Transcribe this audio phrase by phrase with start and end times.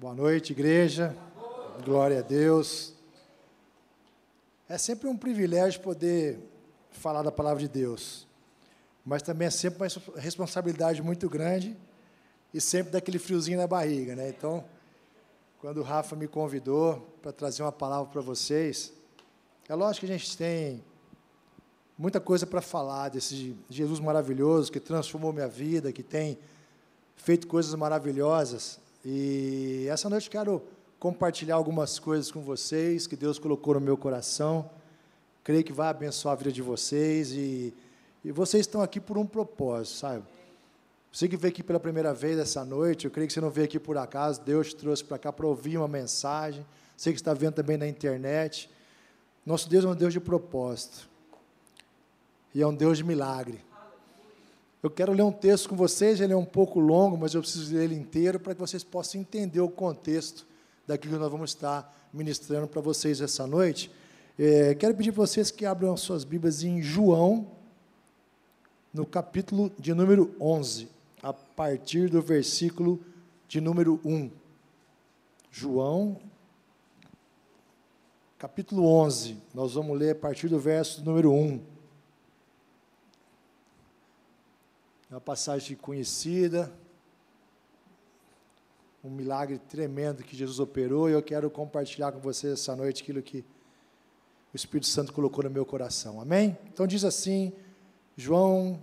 [0.00, 1.14] Boa noite, igreja.
[1.84, 2.94] Glória a Deus.
[4.66, 6.38] É sempre um privilégio poder
[6.90, 8.26] falar da palavra de Deus,
[9.04, 11.76] mas também é sempre uma responsabilidade muito grande
[12.54, 14.30] e sempre daquele friozinho na barriga, né?
[14.30, 14.64] Então,
[15.60, 18.94] quando o Rafa me convidou para trazer uma palavra para vocês,
[19.68, 20.82] é lógico que a gente tem
[21.98, 26.38] muita coisa para falar desse Jesus maravilhoso que transformou minha vida, que tem
[27.16, 28.80] feito coisas maravilhosas.
[29.04, 30.62] E essa noite quero
[30.98, 34.68] compartilhar algumas coisas com vocês que Deus colocou no meu coração.
[35.42, 37.72] Creio que vai abençoar a vida de vocês e,
[38.22, 40.24] e vocês estão aqui por um propósito, sabe?
[41.10, 43.64] Você que veio aqui pela primeira vez essa noite, eu creio que você não veio
[43.64, 46.64] aqui por acaso, Deus te trouxe para cá para ouvir uma mensagem.
[46.96, 48.70] Você que está vendo também na internet.
[49.44, 51.08] Nosso Deus é um Deus de propósito.
[52.54, 53.64] E é um Deus de milagre.
[54.82, 57.74] Eu quero ler um texto com vocês, ele é um pouco longo, mas eu preciso
[57.74, 60.46] ler ele inteiro para que vocês possam entender o contexto
[60.86, 63.90] daquilo que nós vamos estar ministrando para vocês essa noite.
[64.38, 67.46] É, quero pedir para vocês que abram as suas Bíblias em João,
[68.92, 70.88] no capítulo de número 11,
[71.22, 72.98] a partir do versículo
[73.46, 74.30] de número 1.
[75.50, 76.18] João,
[78.38, 81.60] capítulo 11, nós vamos ler a partir do verso número 1.
[85.09, 86.72] É uma passagem conhecida,
[89.04, 93.20] um milagre tremendo que Jesus operou, e eu quero compartilhar com vocês essa noite aquilo
[93.20, 93.44] que
[94.52, 96.22] o Espírito Santo colocou no meu coração.
[96.22, 96.56] Amém?
[96.72, 97.52] Então diz assim,
[98.16, 98.80] João,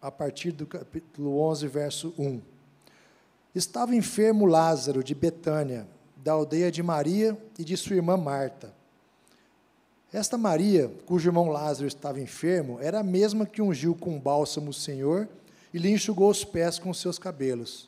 [0.00, 2.40] a partir do capítulo 11, verso 1.
[3.52, 8.72] Estava enfermo Lázaro de Betânia, da aldeia de Maria e de sua irmã Marta.
[10.12, 14.74] Esta Maria, cujo irmão Lázaro estava enfermo, era a mesma que ungiu com bálsamo o
[14.74, 15.28] Senhor
[15.76, 17.86] e lhe enxugou os pés com seus cabelos.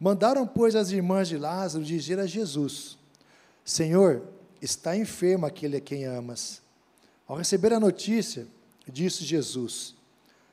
[0.00, 2.96] Mandaram, pois, as irmãs de Lázaro dizer a Jesus:
[3.62, 4.22] Senhor,
[4.62, 6.62] está enfermo aquele a quem amas.
[7.28, 8.46] Ao receber a notícia,
[8.88, 9.94] disse Jesus: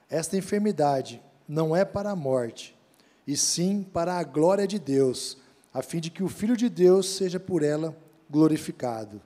[0.10, 2.78] Esta enfermidade não é para a morte,
[3.26, 5.38] e sim para a glória de Deus,
[5.74, 7.96] a fim de que o Filho de Deus seja por ela
[8.30, 9.22] glorificado.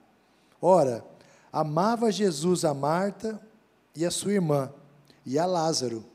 [0.62, 1.04] Ora,
[1.52, 3.40] amava Jesus a Marta
[3.92, 4.72] e a sua irmã,
[5.26, 6.06] e a Lázaro.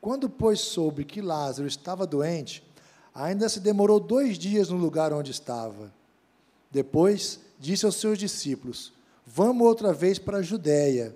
[0.00, 2.62] Quando, pois, soube que Lázaro estava doente,
[3.14, 5.92] ainda se demorou dois dias no lugar onde estava.
[6.70, 8.92] Depois disse aos seus discípulos:
[9.26, 11.14] Vamos outra vez para a Judéia.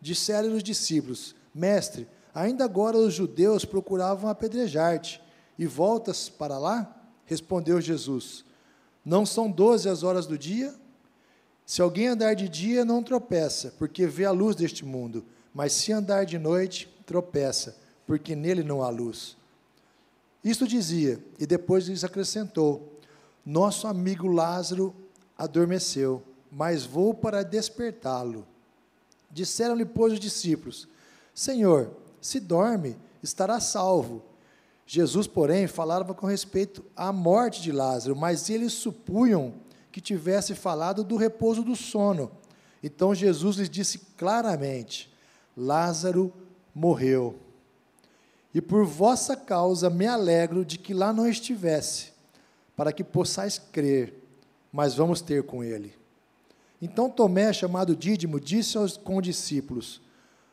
[0.00, 5.22] Disseram os discípulos: Mestre, ainda agora os judeus procuravam apedrejar-te,
[5.58, 6.96] e voltas para lá?
[7.24, 8.44] Respondeu Jesus:
[9.04, 10.74] Não são doze as horas do dia?
[11.64, 15.24] Se alguém andar de dia, não tropeça, porque vê a luz deste mundo,
[15.54, 19.36] mas se andar de noite, tropeça porque nele não há luz.
[20.44, 22.98] Isto dizia, e depois lhes acrescentou:
[23.44, 24.94] Nosso amigo Lázaro
[25.38, 28.46] adormeceu, mas vou para despertá-lo.
[29.30, 30.88] Disseram-lhe, pois, os discípulos:
[31.34, 31.90] Senhor,
[32.20, 34.22] se dorme, estará salvo.
[34.86, 39.54] Jesus, porém, falava com respeito à morte de Lázaro, mas eles supunham
[39.90, 42.30] que tivesse falado do repouso do sono.
[42.82, 45.12] Então Jesus lhes disse claramente:
[45.56, 46.32] Lázaro
[46.74, 47.38] morreu.
[48.54, 52.12] E por vossa causa me alegro de que lá não estivesse,
[52.76, 54.14] para que possais crer,
[54.70, 55.94] mas vamos ter com ele.
[56.80, 60.02] Então Tomé, chamado Dídimo, disse aos com os discípulos: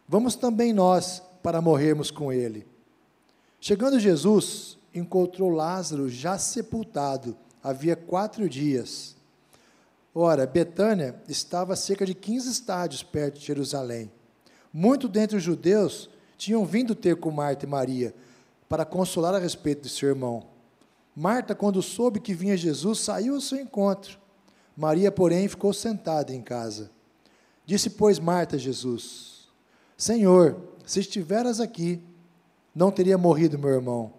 [0.08, 2.68] Vamos também nós para morrermos com ele.
[3.60, 9.16] Chegando Jesus, encontrou Lázaro já sepultado, havia quatro dias.
[10.14, 14.12] Ora, Betânia estava a cerca de 15 estádios perto de Jerusalém.
[14.72, 18.16] Muito dentre os judeus tinham vindo ter com Marta e Maria
[18.70, 20.46] para consolar a respeito de seu irmão.
[21.14, 24.18] Marta, quando soube que vinha Jesus, saiu ao seu encontro.
[24.76, 26.90] Maria, porém, ficou sentada em casa.
[27.66, 29.50] Disse, pois, Marta a Jesus:
[29.98, 30.56] Senhor,
[30.86, 32.02] se estiveras aqui,
[32.74, 34.14] não teria morrido meu irmão.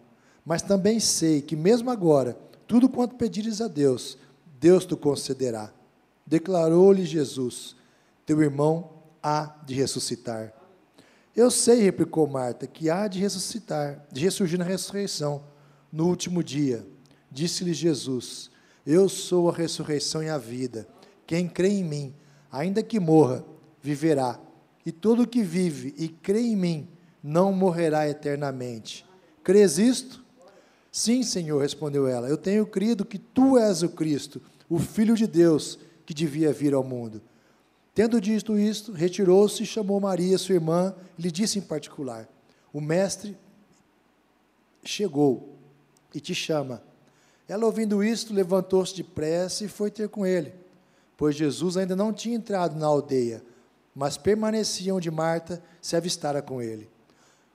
[0.45, 2.37] Mas também sei que, mesmo agora,
[2.67, 4.19] tudo quanto pedires a Deus,
[4.61, 5.73] Deus te concederá.
[6.27, 7.75] Declarou-lhe Jesus:
[8.27, 8.91] Teu irmão
[9.23, 10.60] há de ressuscitar.
[11.35, 15.45] Eu sei, replicou Marta, que há de ressuscitar, de ressurgir na ressurreição,
[15.93, 16.87] no último dia.
[17.31, 18.51] Disse-lhe Jesus:
[18.85, 20.89] Eu sou a ressurreição e a vida.
[21.27, 22.15] Quem crê em mim,
[22.51, 23.45] ainda que morra,
[23.81, 24.41] viverá.
[24.85, 26.89] E todo que vive e crê em mim,
[27.23, 29.07] não morrerá eternamente.
[29.45, 30.25] Crês isto?
[30.91, 32.29] Sim, Senhor, respondeu ela.
[32.29, 36.75] Eu tenho crido que tu és o Cristo, o Filho de Deus, que devia vir
[36.75, 37.23] ao mundo.
[37.95, 42.29] Tendo dito isto, retirou-se e chamou Maria, sua irmã, e lhe disse em particular:
[42.73, 43.37] O mestre
[44.85, 45.57] chegou
[46.15, 46.83] e te chama.
[47.49, 50.55] Ela, ouvindo isto, levantou-se depressa e foi ter com ele,
[51.17, 53.43] pois Jesus ainda não tinha entrado na aldeia,
[53.95, 56.89] mas permanecia onde Marta se avistara com ele.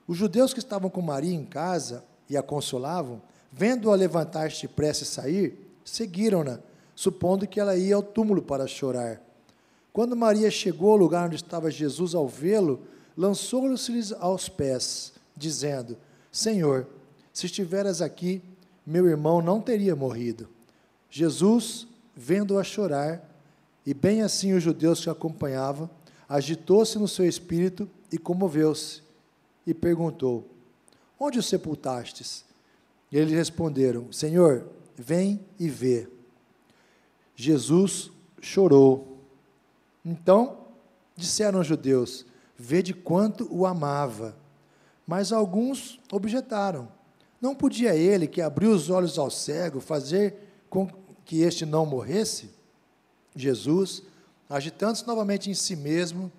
[0.06, 5.06] Os judeus que estavam com Maria em casa e a consolavam, vendo-a levantar-se depressa e
[5.06, 6.60] sair, seguiram-na,
[6.94, 9.25] supondo que ela ia ao túmulo para chorar.
[9.96, 12.82] Quando Maria chegou ao lugar onde estava Jesus ao vê-lo,
[13.16, 15.96] lançou-se aos pés, dizendo:
[16.30, 16.86] Senhor,
[17.32, 18.42] se estiveras aqui,
[18.86, 20.50] meu irmão não teria morrido.
[21.08, 23.26] Jesus, vendo-a chorar,
[23.86, 25.88] e bem assim os judeus que a acompanhavam,
[26.28, 29.00] agitou-se no seu espírito e comoveu-se,
[29.66, 30.46] e perguntou:
[31.18, 32.44] Onde o sepultastes?
[33.10, 36.06] E eles responderam: Senhor, vem e vê.
[37.34, 38.10] Jesus
[38.42, 39.15] chorou.
[40.06, 40.58] Então
[41.16, 42.24] disseram os judeus:
[42.56, 44.36] Vê de quanto o amava.
[45.04, 46.88] Mas alguns objetaram:
[47.40, 50.36] Não podia ele, que abriu os olhos ao cego, fazer
[50.70, 50.88] com
[51.24, 52.50] que este não morresse?
[53.34, 54.04] Jesus,
[54.48, 56.30] agitando-se novamente em si mesmo,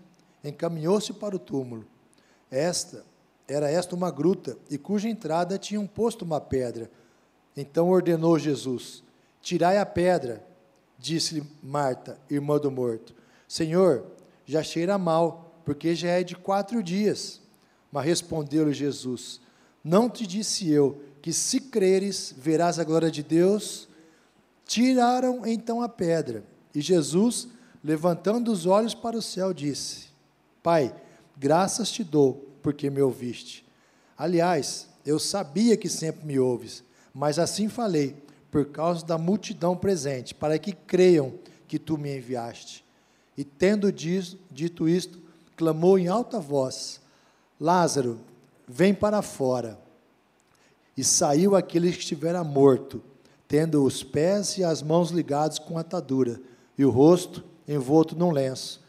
[0.42, 1.86] encaminhou-se para o túmulo.
[2.50, 3.04] Esta
[3.46, 6.90] era esta uma gruta, e cuja entrada tinham posto uma pedra.
[7.56, 9.04] Então ordenou Jesus:
[9.42, 10.46] Tirai a pedra.
[11.00, 13.14] Disse-lhe Marta, irmã do morto:
[13.48, 14.06] Senhor,
[14.46, 17.42] já cheira mal, porque já é de quatro dias.
[17.92, 19.40] Mas respondeu-lhe Jesus:
[19.84, 23.88] Não te disse eu que se creres verás a glória de Deus?
[24.66, 26.44] Tiraram então a pedra.
[26.76, 27.48] E Jesus,
[27.84, 30.08] levantando os olhos para o céu, disse:
[30.62, 30.94] Pai,
[31.38, 33.66] graças te dou porque me ouviste.
[34.18, 36.84] Aliás, eu sabia que sempre me ouves,
[37.14, 38.16] mas assim falei,
[38.52, 41.34] por causa da multidão presente, para que creiam
[41.68, 42.87] que tu me enviaste.
[43.38, 45.20] E tendo dito isto,
[45.56, 47.00] clamou em alta voz:
[47.60, 48.20] Lázaro,
[48.68, 49.80] vem para fora.
[50.98, 53.02] E saiu aquele que estivera morto,
[53.48, 56.42] tendo os pés e as mãos ligados com atadura,
[56.76, 58.82] e o rosto envolto num lenço.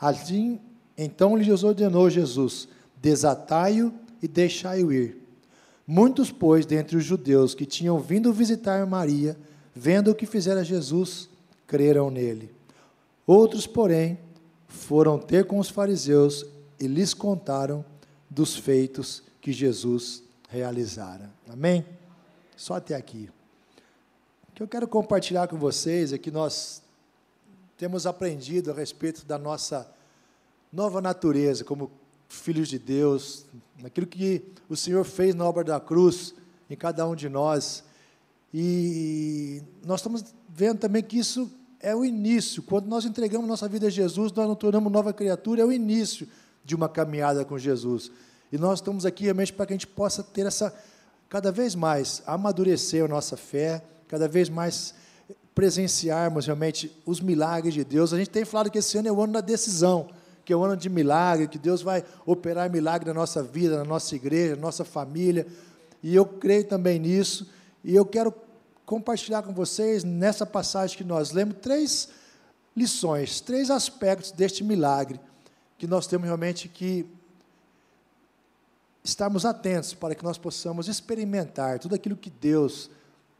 [0.00, 0.58] Assim,
[0.96, 3.92] então lhes ordenou Jesus: desatai-o
[4.22, 5.18] e deixai-o ir.
[5.86, 9.36] Muitos, pois, dentre os judeus que tinham vindo visitar Maria,
[9.74, 11.28] vendo o que fizera Jesus,
[11.66, 12.50] creram nele.
[13.26, 14.18] Outros, porém,
[14.66, 16.46] foram ter com os fariseus
[16.78, 17.84] e lhes contaram
[18.28, 21.30] dos feitos que Jesus realizara.
[21.48, 21.84] Amém?
[22.56, 23.30] Só até aqui.
[24.48, 26.82] O que eu quero compartilhar com vocês é que nós
[27.76, 29.90] temos aprendido a respeito da nossa
[30.72, 31.90] nova natureza como
[32.28, 33.44] filhos de Deus,
[33.80, 36.34] naquilo que o Senhor fez na obra da cruz
[36.68, 37.82] em cada um de nós.
[38.52, 41.50] E nós estamos vendo também que isso
[41.80, 42.62] é o início.
[42.62, 46.28] Quando nós entregamos nossa vida a Jesus, nós nos tornamos nova criatura, é o início
[46.64, 48.10] de uma caminhada com Jesus.
[48.52, 50.74] E nós estamos aqui realmente para que a gente possa ter essa,
[51.28, 54.94] cada vez mais, amadurecer a nossa fé, cada vez mais
[55.54, 58.12] presenciarmos realmente os milagres de Deus.
[58.12, 60.08] A gente tem falado que esse ano é o ano da decisão
[60.50, 63.84] que é um ano de milagre, que Deus vai operar milagre na nossa vida, na
[63.84, 65.46] nossa igreja, na nossa família.
[66.02, 67.48] E eu creio também nisso.
[67.84, 68.34] E eu quero
[68.90, 72.08] compartilhar com vocês, nessa passagem que nós lemos, três
[72.76, 75.20] lições, três aspectos deste milagre,
[75.78, 77.06] que nós temos realmente que
[79.04, 82.90] estarmos atentos para que nós possamos experimentar tudo aquilo que Deus,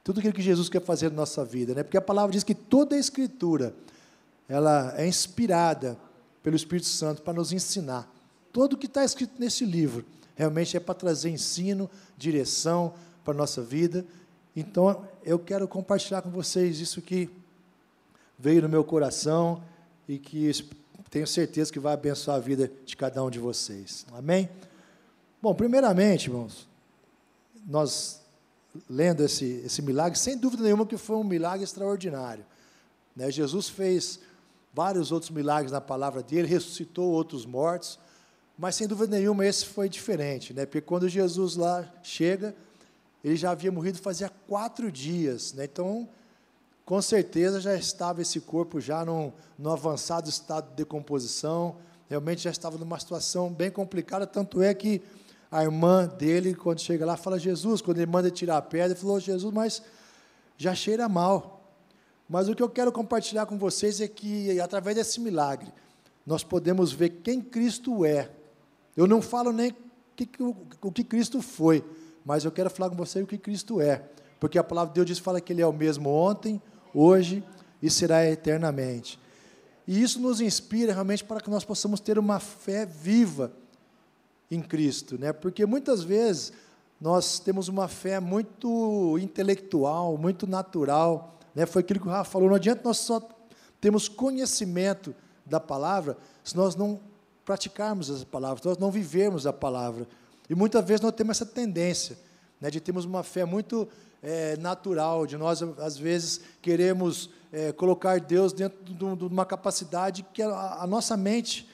[0.05, 1.83] tudo aquilo que Jesus quer fazer na nossa vida, né?
[1.83, 3.75] Porque a palavra diz que toda a escritura
[4.49, 5.99] ela é inspirada
[6.45, 8.09] pelo Espírito Santo para nos ensinar.
[8.53, 10.05] Tudo o que está escrito nesse livro
[10.37, 14.07] realmente é para trazer ensino, direção para a nossa vida.
[14.55, 17.31] Então, eu quero compartilhar com vocês isso que
[18.39, 19.63] veio no meu coração
[20.09, 20.51] e que
[21.11, 24.07] tenho certeza que vai abençoar a vida de cada um de vocês.
[24.13, 24.49] Amém?
[25.43, 26.69] Bom, primeiramente, irmãos,
[27.67, 28.21] nós
[28.89, 32.45] lendo esse, esse milagre, sem dúvida nenhuma que foi um milagre extraordinário.
[33.17, 33.31] Né?
[33.31, 34.21] Jesus fez
[34.73, 37.99] vários outros milagres na palavra dele, ressuscitou outros mortos,
[38.57, 40.67] mas sem dúvida nenhuma esse foi diferente, né?
[40.67, 42.55] Porque quando Jesus lá chega,
[43.23, 45.65] ele já havia morrido fazia quatro dias, né?
[45.65, 46.09] Então,
[46.85, 51.77] com certeza já estava esse corpo já num, num avançado estado de decomposição,
[52.09, 55.03] realmente já estava numa situação bem complicada, tanto é que
[55.51, 58.95] a irmã dele, quando chega lá, fala Jesus, quando ele manda tirar a pedra, ele
[58.95, 59.83] falou, Jesus, mas
[60.57, 61.61] já cheira mal.
[62.29, 65.73] Mas o que eu quero compartilhar com vocês é que, através desse milagre,
[66.25, 68.31] nós podemos ver quem Cristo é.
[68.97, 69.75] Eu não falo nem
[70.81, 71.85] o que Cristo foi,
[72.25, 74.05] mas eu quero falar com vocês o que Cristo é.
[74.39, 76.61] Porque a palavra de Deus diz, fala que Ele é o mesmo ontem,
[76.95, 77.45] hoje
[77.83, 79.19] e será eternamente.
[79.87, 83.53] E isso nos inspira realmente para que nós possamos ter uma fé viva
[84.51, 85.33] em Cristo, né?
[85.33, 86.53] Porque muitas vezes
[87.01, 91.39] nós temos uma fé muito intelectual, muito natural.
[91.55, 91.65] Né?
[91.65, 93.27] Foi aquilo que o Rafa falou, não adianta nós só
[93.81, 95.15] termos conhecimento
[95.47, 97.01] da palavra se nós não
[97.45, 100.07] praticarmos essa palavra, se nós não vivermos a palavra.
[100.51, 102.19] E muitas vezes nós temos essa tendência
[102.61, 103.89] né, de termos uma fé muito
[104.23, 110.43] é, natural, de nós, às vezes, queremos é, colocar Deus dentro de, uma capacidade que
[110.43, 111.69] a, a, nossa mente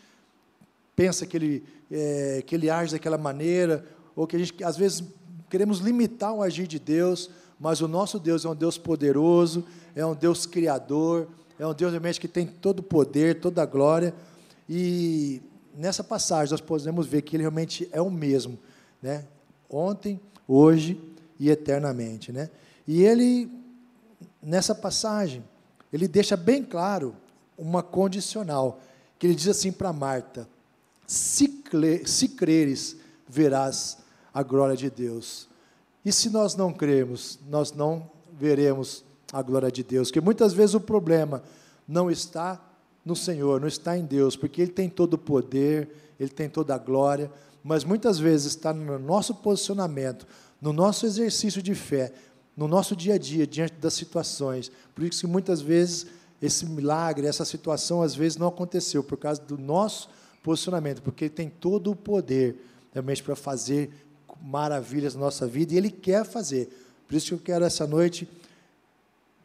[0.95, 5.03] pensa que ele, é, que ele age daquela maneira, ou que a gente, às vezes,
[5.51, 9.65] queremos limitar o agir de Deus, mas o nosso Deus é um Deus poderoso,
[9.95, 11.29] é um Deus criador,
[11.59, 14.15] é um Deus realmente que tem todo o poder, toda a glória,
[14.69, 15.43] e
[15.77, 18.59] nessa passagem nós podemos ver que ele realmente é o mesmo,
[19.03, 19.25] né?
[19.69, 21.01] ontem, hoje
[21.39, 22.33] e eternamente.
[22.33, 22.51] Né?
[22.87, 23.51] E ele,
[24.43, 25.43] nessa passagem,
[25.93, 27.15] ele deixa bem claro
[27.57, 28.81] uma condicional,
[29.19, 30.49] que ele diz assim para Marta:
[31.07, 31.63] se,
[32.05, 32.97] se creres,
[33.29, 33.99] verás
[34.33, 35.49] a glória de Deus.
[36.05, 40.09] E se nós não cremos, nós não veremos a glória de Deus.
[40.09, 41.43] Porque muitas vezes o problema
[41.89, 42.61] não está
[43.05, 45.89] no Senhor, não está em Deus, porque Ele tem todo o poder,
[46.19, 47.31] Ele tem toda a glória,
[47.67, 50.25] mas muitas vezes está no nosso posicionamento,
[50.63, 52.13] no nosso exercício de fé,
[52.57, 54.71] no nosso dia a dia, diante das situações.
[54.95, 56.07] Por isso que muitas vezes
[56.41, 60.09] esse milagre, essa situação, às vezes não aconteceu, por causa do nosso
[60.45, 62.57] posicionamento, porque Ele tem todo o poder
[62.93, 63.91] realmente para fazer
[64.41, 66.69] maravilhas na nossa vida e Ele quer fazer.
[67.09, 68.29] Por isso que eu quero essa noite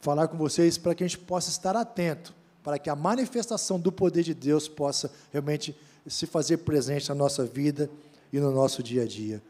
[0.00, 3.90] falar com vocês para que a gente possa estar atento, para que a manifestação do
[3.90, 5.76] poder de Deus possa realmente
[6.06, 7.90] se fazer presente na nossa vida
[8.32, 9.42] e no nosso dia a dia.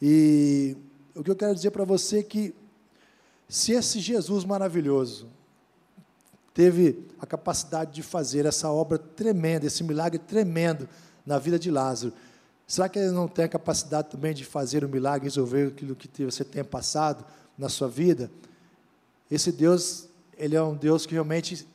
[0.00, 0.76] E
[1.14, 2.54] o que eu quero dizer para você é que
[3.48, 5.28] se esse Jesus maravilhoso
[6.54, 10.88] teve a capacidade de fazer essa obra tremenda, esse milagre tremendo
[11.24, 12.12] na vida de Lázaro,
[12.72, 15.94] Será que ele não tem a capacidade também de fazer o um milagre, resolver aquilo
[15.94, 17.22] que você tem passado
[17.58, 18.30] na sua vida?
[19.30, 21.68] Esse Deus, ele é um Deus que realmente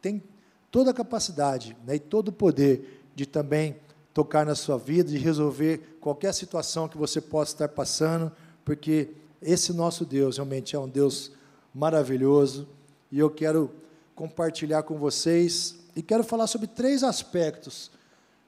[0.00, 0.22] tem
[0.70, 3.76] toda a capacidade né, e todo o poder de também
[4.18, 8.32] tocar na sua vida, de resolver qualquer situação que você possa estar passando,
[8.64, 9.10] porque
[9.40, 11.30] esse nosso Deus realmente é um Deus
[11.72, 12.66] maravilhoso
[13.12, 13.70] e eu quero
[14.16, 17.92] compartilhar com vocês e quero falar sobre três aspectos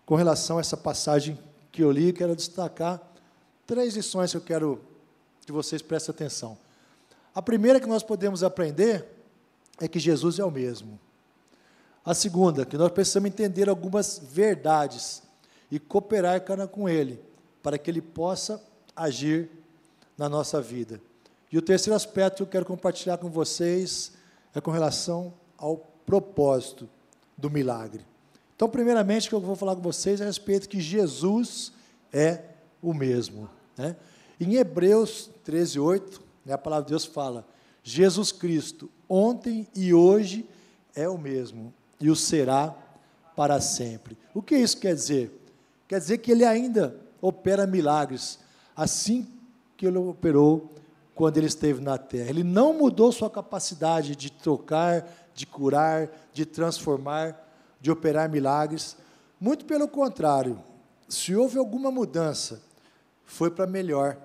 [0.05, 1.39] com relação a essa passagem
[1.71, 3.01] que eu li, quero destacar
[3.65, 4.81] três lições que eu quero
[5.47, 6.59] que vocês prestem atenção.
[7.33, 9.07] A primeira que nós podemos aprender
[9.81, 10.99] é que Jesus é o mesmo.
[12.05, 15.30] A segunda, que nós precisamos entender algumas verdades
[15.71, 17.21] e cooperar com Ele,
[17.63, 18.63] para que Ele possa
[18.95, 19.49] agir
[20.17, 21.01] na nossa vida.
[21.53, 24.13] E o terceiro aspecto que eu quero compartilhar com vocês
[24.55, 26.89] é com relação ao propósito
[27.37, 28.05] do milagre.
[28.55, 31.73] Então, primeiramente, o que eu vou falar com vocês é a respeito que Jesus
[32.13, 32.43] é
[32.83, 33.49] o mesmo.
[33.77, 33.97] Né?
[34.39, 37.47] Em Hebreus 13, 8, né, a palavra de Deus fala:
[37.83, 40.47] Jesus Cristo, ontem e hoje
[40.95, 42.75] é o mesmo, e o será
[43.35, 44.17] para sempre.
[44.35, 45.40] O que isso quer dizer?
[45.91, 48.39] Quer dizer que ele ainda opera milagres,
[48.77, 49.27] assim
[49.77, 50.71] que ele operou
[51.17, 52.31] quando ele esteve na terra.
[52.31, 55.05] Ele não mudou sua capacidade de tocar,
[55.35, 57.37] de curar, de transformar
[57.81, 58.97] de operar milagres.
[59.41, 60.63] Muito pelo contrário,
[61.09, 62.63] se houve alguma mudança,
[63.25, 64.17] foi para melhor.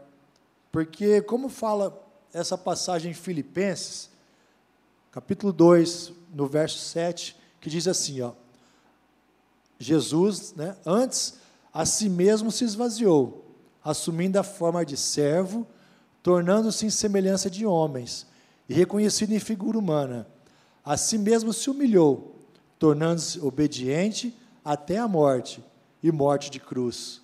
[0.72, 2.00] Porque, como fala
[2.32, 4.12] essa passagem em Filipenses,
[5.12, 8.34] capítulo 2, no verso 7, que diz assim: ó,
[9.80, 11.44] Jesus, né, antes,
[11.76, 13.44] a si mesmo se esvaziou,
[13.84, 15.68] assumindo a forma de servo,
[16.24, 18.26] tornando-se em semelhança de homens,
[18.70, 20.26] e reconhecido em figura humana.
[20.86, 22.34] A si mesmo se humilhou,
[22.80, 25.62] tornando-se obediente até a morte
[26.02, 27.22] e morte de cruz.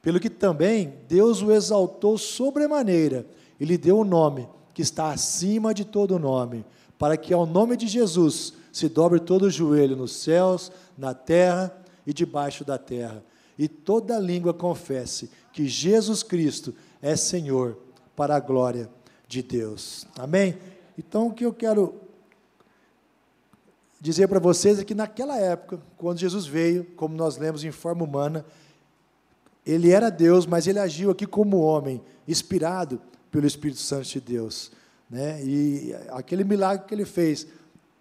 [0.00, 3.26] Pelo que também Deus o exaltou sobremaneira
[3.60, 6.64] e lhe deu o um nome que está acima de todo nome,
[6.98, 11.76] para que ao nome de Jesus se dobre todo o joelho nos céus, na terra
[12.06, 13.22] e debaixo da terra,
[13.58, 17.78] e toda língua confesse que Jesus Cristo é Senhor,
[18.14, 18.90] para a glória
[19.28, 20.06] de Deus.
[20.18, 20.58] Amém?
[20.98, 21.94] Então, o que eu quero
[24.00, 28.04] dizer para vocês é que naquela época, quando Jesus veio, como nós lemos em forma
[28.04, 28.44] humana,
[29.64, 34.70] ele era Deus, mas ele agiu aqui como homem, inspirado pelo Espírito Santo de Deus.
[35.10, 35.44] Né?
[35.44, 37.46] E aquele milagre que ele fez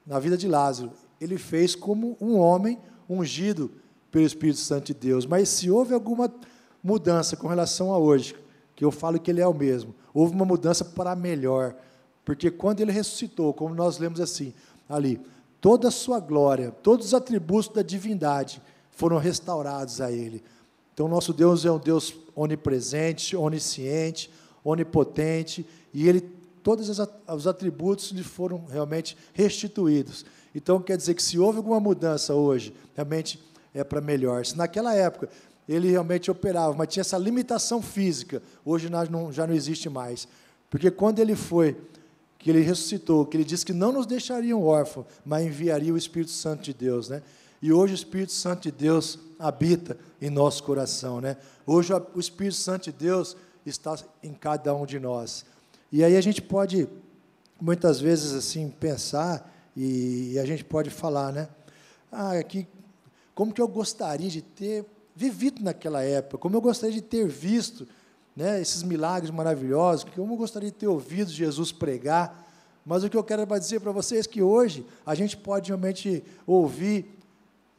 [0.05, 3.71] na vida de Lázaro, ele fez como um homem ungido
[4.15, 5.25] pelo Espírito Santo de Deus.
[5.25, 6.33] Mas se houve alguma
[6.81, 8.33] mudança com relação a hoje,
[8.73, 11.75] que eu falo que ele é o mesmo, houve uma mudança para melhor.
[12.23, 14.53] Porque quando ele ressuscitou, como nós lemos assim,
[14.87, 15.19] ali,
[15.59, 20.41] toda a sua glória, todos os atributos da divindade foram restaurados a ele.
[20.93, 24.31] Então, nosso Deus é um Deus onipresente, onisciente,
[24.63, 26.21] onipotente, e ele
[26.63, 26.87] todos
[27.27, 30.25] os atributos lhe foram realmente restituídos.
[30.55, 33.43] Então, quer dizer que se houve alguma mudança hoje, realmente
[33.75, 34.43] é para melhor.
[34.45, 35.29] Se naquela época
[35.69, 40.27] ele realmente operava, mas tinha essa limitação física, hoje não, já não existe mais.
[40.69, 41.77] Porque quando ele foi,
[42.39, 46.31] que ele ressuscitou, que ele disse que não nos deixaria órfãos, mas enviaria o Espírito
[46.31, 47.21] Santo de Deus, né?
[47.61, 51.37] E hoje o Espírito Santo de Deus habita em nosso coração, né?
[51.65, 55.45] Hoje o Espírito Santo de Deus está em cada um de nós.
[55.91, 56.87] E aí a gente pode
[57.59, 61.49] muitas vezes assim pensar e, a gente pode falar, né?
[62.11, 62.67] Ah, aqui
[63.35, 67.87] como que eu gostaria de ter vivido naquela época, como eu gostaria de ter visto,
[68.35, 72.43] né, esses milagres maravilhosos, como eu gostaria de ter ouvido Jesus pregar.
[72.85, 76.23] Mas o que eu quero dizer para vocês é que hoje a gente pode realmente
[76.47, 77.15] ouvir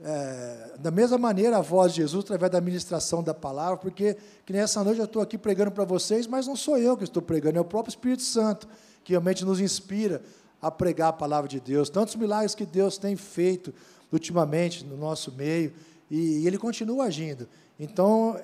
[0.01, 4.53] é, da mesma maneira a voz de Jesus através da ministração da palavra, porque que
[4.53, 7.59] nessa noite eu estou aqui pregando para vocês, mas não sou eu que estou pregando,
[7.59, 8.69] é o próprio Espírito Santo
[9.03, 10.23] que realmente nos inspira
[10.61, 11.89] a pregar a palavra de Deus.
[11.89, 13.73] Tantos milagres que Deus tem feito
[14.13, 15.73] ultimamente no nosso meio,
[16.11, 17.49] e, e Ele continua agindo.
[17.79, 18.41] Então,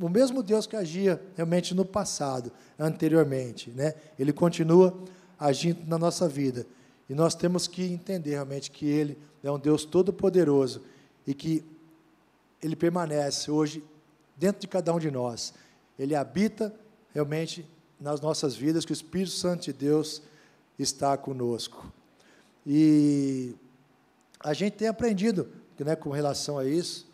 [0.00, 3.94] o mesmo Deus que agia realmente no passado, anteriormente, né?
[4.18, 4.96] Ele continua
[5.38, 6.66] agindo na nossa vida.
[7.08, 10.82] E nós temos que entender realmente que Ele é um Deus todo-poderoso
[11.26, 11.64] e que
[12.62, 13.84] Ele permanece hoje
[14.36, 15.52] dentro de cada um de nós.
[15.98, 16.74] Ele habita
[17.12, 17.68] realmente
[18.00, 20.22] nas nossas vidas, que o Espírito Santo de Deus
[20.78, 21.92] está conosco.
[22.66, 23.54] E
[24.42, 27.06] a gente tem aprendido né, com relação a isso,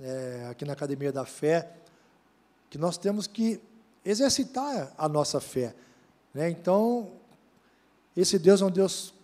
[0.00, 1.70] é, aqui na Academia da Fé,
[2.68, 3.60] que nós temos que
[4.04, 5.74] exercitar a nossa fé.
[6.34, 6.50] Né?
[6.50, 7.10] Então,
[8.16, 9.14] esse Deus é um Deus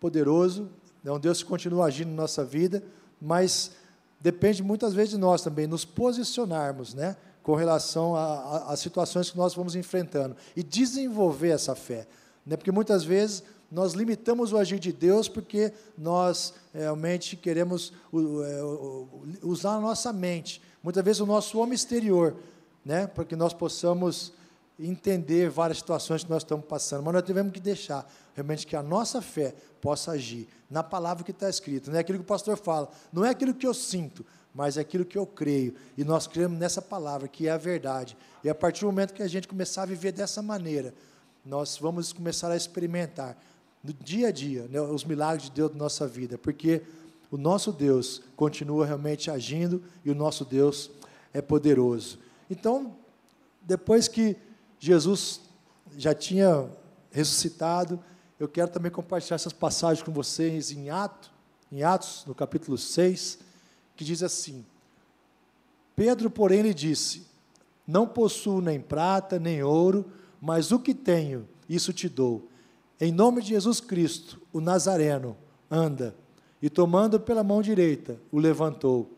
[0.00, 0.70] poderoso,
[1.04, 2.82] é um Deus que continua agindo na nossa vida,
[3.20, 3.72] mas
[4.20, 9.52] depende muitas vezes de nós também nos posicionarmos, né, com relação às situações que nós
[9.52, 12.06] vamos enfrentando e desenvolver essa fé,
[12.46, 13.42] né, porque muitas vezes
[13.72, 20.60] nós limitamos o agir de Deus porque nós realmente queremos é, usar a nossa mente,
[20.82, 22.36] muitas vezes o nosso homem exterior,
[22.84, 24.34] né, para que nós possamos
[24.78, 28.82] entender várias situações que nós estamos passando, mas nós devemos que deixar realmente que a
[28.82, 31.90] nossa fé possa agir na palavra que está escrito.
[31.90, 34.82] Não é aquilo que o pastor fala, não é aquilo que eu sinto, mas é
[34.82, 35.74] aquilo que eu creio.
[35.96, 38.18] E nós cremos nessa palavra, que é a verdade.
[38.44, 40.92] E a partir do momento que a gente começar a viver dessa maneira,
[41.44, 43.36] nós vamos começar a experimentar
[43.82, 46.82] no dia a dia né, os milagres de Deus na nossa vida, porque
[47.30, 50.90] o nosso Deus continua realmente agindo e o nosso Deus
[51.32, 52.18] é poderoso.
[52.50, 52.94] Então,
[53.62, 54.36] depois que
[54.78, 55.40] Jesus
[55.96, 56.68] já tinha
[57.10, 58.02] ressuscitado,
[58.38, 61.30] eu quero também compartilhar essas passagens com vocês em Atos,
[61.70, 63.38] em Atos, no capítulo 6,
[63.96, 64.64] que diz assim:
[65.96, 67.26] Pedro, porém, lhe disse:
[67.86, 72.48] Não possuo nem prata, nem ouro, mas o que tenho, isso te dou.
[73.04, 75.36] Em nome de Jesus Cristo, o Nazareno,
[75.68, 76.14] anda.
[76.62, 79.10] E tomando pela mão direita, o levantou.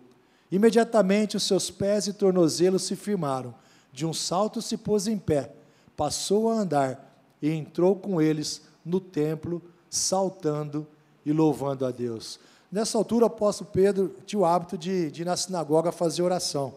[0.51, 3.55] Imediatamente os seus pés e tornozelos se firmaram.
[3.93, 5.53] De um salto se pôs em pé,
[5.95, 10.87] passou a andar e entrou com eles no templo, saltando
[11.23, 12.41] e louvando a Deus.
[12.73, 16.73] Nessa altura, o apóstolo Pedro tinha o hábito de, de ir na sinagoga fazer oração.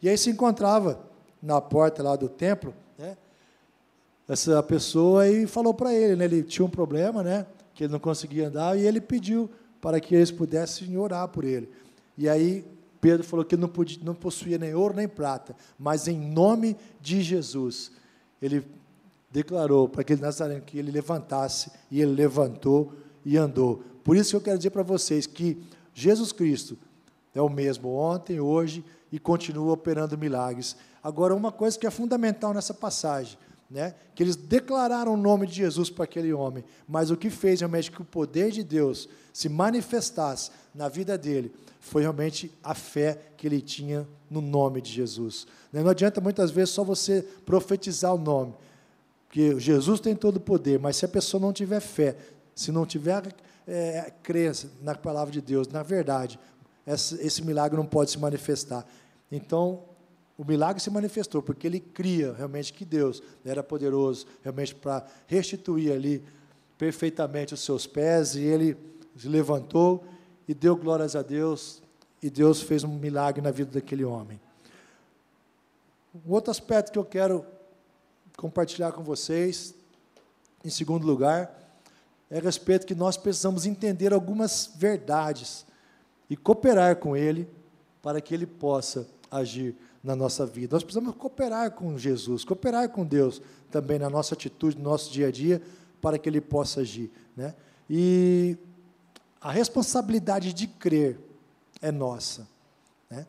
[0.00, 0.98] E aí se encontrava
[1.42, 2.72] na porta lá do templo,
[4.28, 7.98] essa pessoa e falou para ele, né, ele tinha um problema, né, que ele não
[7.98, 9.48] conseguia andar, e ele pediu
[9.80, 11.68] para que eles pudessem orar por ele.
[12.16, 12.64] E aí
[13.00, 17.22] Pedro falou que não, podia, não possuía nem ouro nem prata, mas em nome de
[17.22, 17.90] Jesus,
[18.42, 18.64] ele
[19.30, 22.92] declarou para aquele Nazareno que ele levantasse, e ele levantou
[23.24, 23.82] e andou.
[24.04, 25.62] Por isso que eu quero dizer para vocês que
[25.94, 26.76] Jesus Cristo
[27.34, 30.76] é o mesmo ontem, hoje e continua operando milagres.
[31.02, 33.38] Agora, uma coisa que é fundamental nessa passagem,
[33.70, 37.60] né, que eles declararam o nome de Jesus para aquele homem, mas o que fez
[37.60, 43.18] realmente que o poder de Deus se manifestasse na vida dele foi realmente a fé
[43.36, 45.46] que ele tinha no nome de Jesus.
[45.72, 48.54] Não adianta muitas vezes só você profetizar o nome,
[49.26, 52.16] porque Jesus tem todo o poder, mas se a pessoa não tiver fé,
[52.54, 53.34] se não tiver
[53.66, 56.40] é, crença na palavra de Deus, na verdade,
[56.86, 58.86] esse, esse milagre não pode se manifestar.
[59.30, 59.82] Então,
[60.38, 65.92] o milagre se manifestou porque ele cria realmente que Deus era poderoso realmente para restituir
[65.92, 66.22] ali
[66.78, 68.76] perfeitamente os seus pés e ele
[69.16, 70.04] se levantou
[70.46, 71.82] e deu glórias a Deus
[72.22, 74.40] e Deus fez um milagre na vida daquele homem.
[76.14, 77.44] Um outro aspecto que eu quero
[78.36, 79.74] compartilhar com vocês,
[80.64, 81.52] em segundo lugar,
[82.30, 85.66] é a respeito que nós precisamos entender algumas verdades
[86.30, 87.48] e cooperar com Ele
[88.00, 90.74] para que Ele possa agir na nossa vida.
[90.74, 95.28] Nós precisamos cooperar com Jesus, cooperar com Deus também na nossa atitude, no nosso dia
[95.28, 95.60] a dia,
[96.00, 97.10] para que Ele possa agir.
[97.36, 97.54] Né?
[97.88, 98.56] E
[99.40, 101.18] a responsabilidade de crer
[101.80, 102.48] é nossa.
[103.10, 103.26] Né?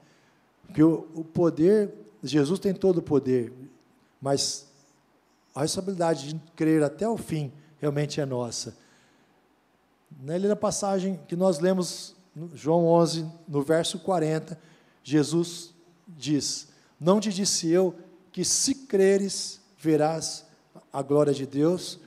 [0.66, 3.52] Porque o, o poder, Jesus tem todo o poder,
[4.22, 4.68] mas
[5.54, 8.78] a responsabilidade de crer até o fim realmente é nossa.
[10.22, 12.16] Na linda passagem que nós lemos,
[12.54, 14.60] João 11, no verso 40,
[15.04, 15.74] Jesus
[16.18, 16.68] diz:
[17.00, 17.96] Não te disse eu
[18.32, 20.46] que se creres, verás
[20.92, 22.00] a glória de Deus?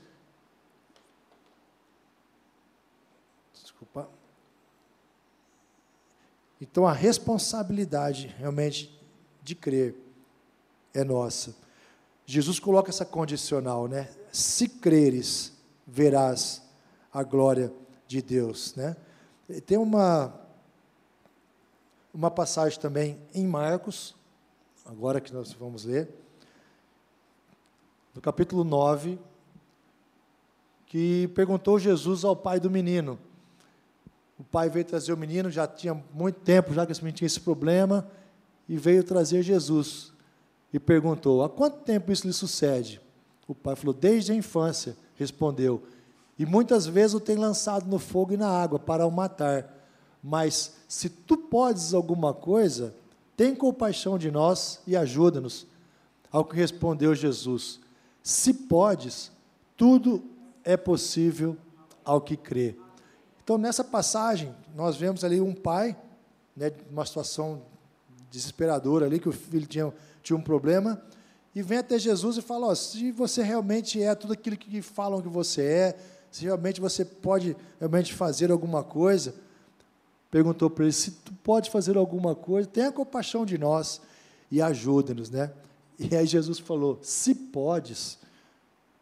[3.52, 4.08] Desculpa.
[6.60, 8.98] Então a responsabilidade realmente
[9.42, 9.94] de crer
[10.94, 11.54] é nossa.
[12.24, 14.08] Jesus coloca essa condicional, né?
[14.30, 15.52] Se creres,
[15.86, 16.62] verás
[17.12, 17.72] a glória
[18.06, 18.96] de Deus, né?
[19.66, 20.41] Tem uma
[22.12, 24.14] uma passagem também em Marcos,
[24.84, 26.08] agora que nós vamos ler,
[28.14, 29.18] no capítulo 9,
[30.86, 33.18] que perguntou Jesus ao pai do menino.
[34.38, 37.26] O pai veio trazer o menino, já tinha muito tempo já que esse menino tinha
[37.26, 38.06] esse problema,
[38.68, 40.12] e veio trazer Jesus.
[40.72, 43.00] E perguntou: Há quanto tempo isso lhe sucede?
[43.48, 45.82] O pai falou: Desde a infância, respondeu.
[46.38, 49.81] E muitas vezes o tem lançado no fogo e na água para o matar.
[50.22, 52.94] Mas se tu podes alguma coisa,
[53.36, 55.66] tem compaixão de nós e ajuda-nos.
[56.30, 57.80] Ao que respondeu Jesus:
[58.22, 59.32] Se podes,
[59.76, 60.22] tudo
[60.64, 61.56] é possível
[62.04, 62.76] ao que crê.
[63.42, 65.96] Então, nessa passagem, nós vemos ali um pai,
[66.56, 67.62] né, uma situação
[68.30, 71.02] desesperadora ali, que o filho tinha, tinha um problema,
[71.54, 75.20] e vem até Jesus e fala: oh, se você realmente é tudo aquilo que falam
[75.20, 75.98] que você é,
[76.30, 79.34] se realmente você pode realmente fazer alguma coisa,
[80.32, 84.00] perguntou para ele: se tu pode fazer alguma coisa, tenha compaixão de nós
[84.50, 85.52] e ajuda-nos, né?
[85.98, 88.18] E aí Jesus falou: se podes,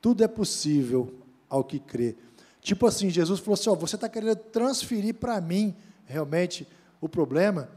[0.03, 1.15] tudo é possível
[1.49, 2.17] ao que crê.
[2.61, 6.67] Tipo assim, Jesus falou assim: ó, você está querendo transferir para mim realmente
[7.01, 7.71] o problema?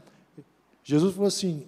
[0.82, 1.66] Jesus falou assim,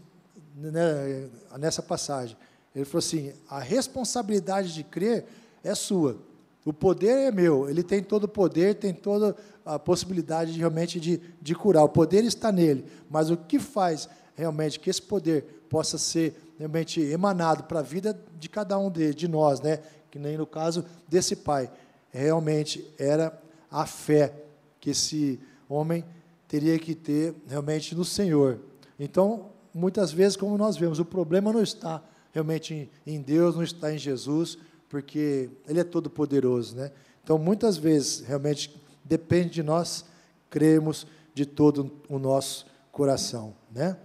[0.57, 2.37] né, nessa passagem,
[2.75, 5.25] ele falou assim: a responsabilidade de crer
[5.63, 6.19] é sua.
[6.67, 10.99] O poder é meu, ele tem todo o poder, tem toda a possibilidade de, realmente
[10.99, 11.85] de, de curar.
[11.85, 17.01] O poder está nele, mas o que faz realmente que esse poder possa ser realmente
[17.01, 19.79] emanado para a vida de cada um de, de nós, né?
[20.11, 21.71] que nem no caso desse pai,
[22.11, 24.35] realmente era a fé
[24.81, 26.05] que esse homem
[26.49, 28.59] teria que ter realmente no Senhor.
[28.99, 32.03] Então, muitas vezes, como nós vemos, o problema não está
[32.33, 36.93] realmente em Deus, não está em Jesus, porque Ele é todo poderoso, né?
[37.23, 40.05] Então, muitas vezes, realmente, depende de nós
[40.49, 43.97] cremos de todo o nosso coração, né?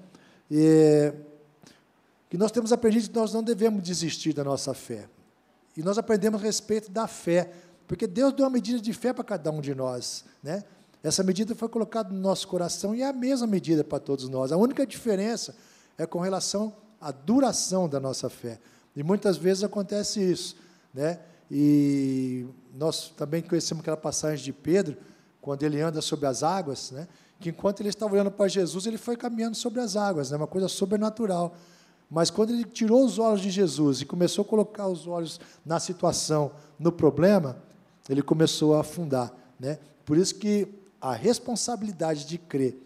[0.49, 1.13] E
[2.29, 5.07] que nós temos aprendido que nós não devemos desistir da nossa fé.
[5.75, 7.51] E nós aprendemos a respeito da fé,
[7.87, 10.63] porque Deus deu uma medida de fé para cada um de nós, né?
[11.03, 14.51] Essa medida foi colocada no nosso coração e é a mesma medida para todos nós.
[14.51, 15.55] A única diferença
[15.97, 18.59] é com relação à duração da nossa fé.
[18.95, 20.55] E muitas vezes acontece isso.
[20.93, 21.19] Né?
[21.49, 24.97] E nós também conhecemos aquela passagem de Pedro,
[25.41, 27.07] quando ele anda sobre as águas, né?
[27.39, 30.37] que enquanto ele estava olhando para Jesus, ele foi caminhando sobre as águas, né?
[30.37, 31.55] uma coisa sobrenatural.
[32.09, 35.79] Mas quando ele tirou os olhos de Jesus e começou a colocar os olhos na
[35.79, 37.57] situação, no problema,
[38.07, 39.33] ele começou a afundar.
[39.59, 39.79] Né?
[40.05, 40.67] Por isso que
[40.99, 42.77] a responsabilidade de crer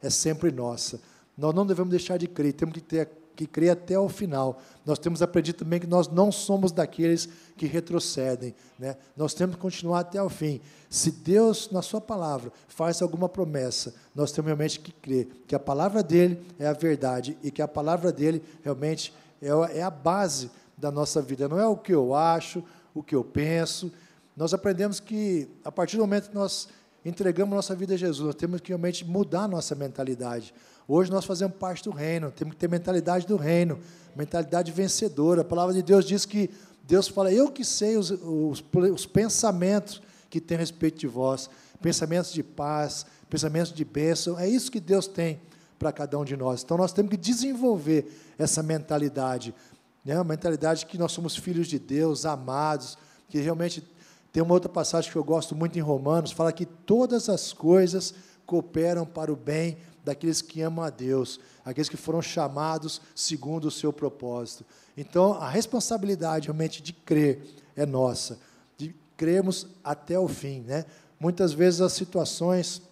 [0.00, 1.00] é sempre nossa.
[1.36, 4.60] Nós não devemos deixar de crer, temos que ter que crê até o final.
[4.84, 8.52] Nós temos aprendido também que nós não somos daqueles que retrocedem.
[8.76, 8.96] Né?
[9.16, 10.60] Nós temos que continuar até o fim.
[10.90, 15.58] Se Deus, na Sua palavra, faz alguma promessa, nós temos realmente que crer que a
[15.60, 20.50] palavra dele é a verdade e que a palavra dele realmente é, é a base
[20.76, 21.46] da nossa vida.
[21.46, 22.60] Não é o que eu acho,
[22.92, 23.92] o que eu penso.
[24.36, 26.66] Nós aprendemos que, a partir do momento que nós
[27.04, 30.52] entregamos nossa vida a Jesus, nós temos que realmente mudar nossa mentalidade.
[30.90, 33.78] Hoje nós fazemos parte do reino, temos que ter mentalidade do reino,
[34.16, 35.42] mentalidade vencedora.
[35.42, 36.48] A palavra de Deus diz que
[36.82, 41.50] Deus fala: Eu que sei os, os, os pensamentos que tem a respeito de vós,
[41.82, 44.38] pensamentos de paz, pensamentos de bênção.
[44.38, 45.38] É isso que Deus tem
[45.78, 46.62] para cada um de nós.
[46.62, 49.54] Então nós temos que desenvolver essa mentalidade,
[50.02, 50.14] né?
[50.14, 52.96] uma mentalidade que nós somos filhos de Deus, amados,
[53.28, 53.86] que realmente
[54.32, 58.14] tem uma outra passagem que eu gosto muito em Romanos, fala que todas as coisas
[58.46, 63.70] cooperam para o bem daqueles que amam a Deus, aqueles que foram chamados segundo o
[63.70, 64.64] seu propósito.
[64.96, 67.42] Então, a responsabilidade realmente de crer
[67.76, 68.38] é nossa,
[68.76, 70.60] de crermos até o fim.
[70.60, 70.84] Né?
[71.20, 72.82] Muitas vezes as situações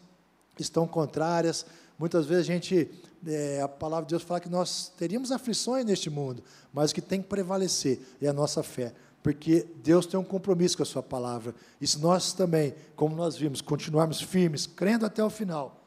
[0.59, 1.67] estão contrárias,
[1.99, 2.91] muitas vezes a gente
[3.27, 6.43] é, a palavra de Deus fala que nós teríamos aflições neste mundo,
[6.73, 8.93] mas o que tem que prevalecer é a nossa fé,
[9.23, 11.55] porque Deus tem um compromisso com a Sua palavra.
[11.81, 15.86] E se nós também, como nós vimos, continuarmos firmes, crendo até o final,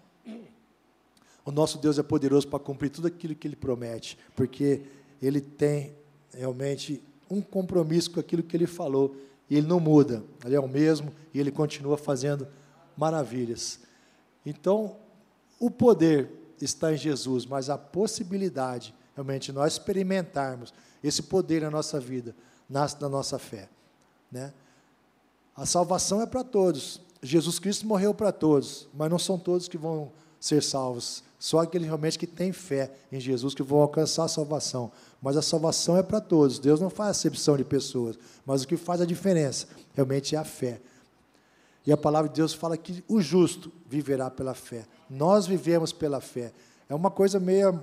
[1.49, 4.83] o nosso Deus é poderoso para cumprir tudo aquilo que Ele promete, porque
[5.19, 5.95] Ele tem
[6.31, 9.15] realmente um compromisso com aquilo que Ele falou,
[9.49, 12.47] e Ele não muda, Ele é o mesmo, e Ele continua fazendo
[12.95, 13.79] maravilhas.
[14.45, 14.95] Então,
[15.59, 16.29] o poder
[16.61, 20.71] está em Jesus, mas a possibilidade, realmente, nós experimentarmos
[21.03, 22.35] esse poder na nossa vida,
[22.69, 23.67] nasce da nossa fé.
[24.31, 24.53] Né?
[25.55, 27.01] A salvação é para todos.
[27.23, 31.27] Jesus Cristo morreu para todos, mas não são todos que vão ser salvos.
[31.39, 34.91] Só aqueles realmente que têm fé em Jesus que vão alcançar a salvação.
[35.21, 36.59] Mas a salvação é para todos.
[36.59, 38.19] Deus não faz acepção de pessoas.
[38.45, 40.81] Mas o que faz a diferença realmente é a fé.
[41.87, 44.85] E a palavra de Deus fala que o justo viverá pela fé.
[45.09, 46.51] Nós vivemos pela fé.
[46.89, 47.81] É uma coisa meio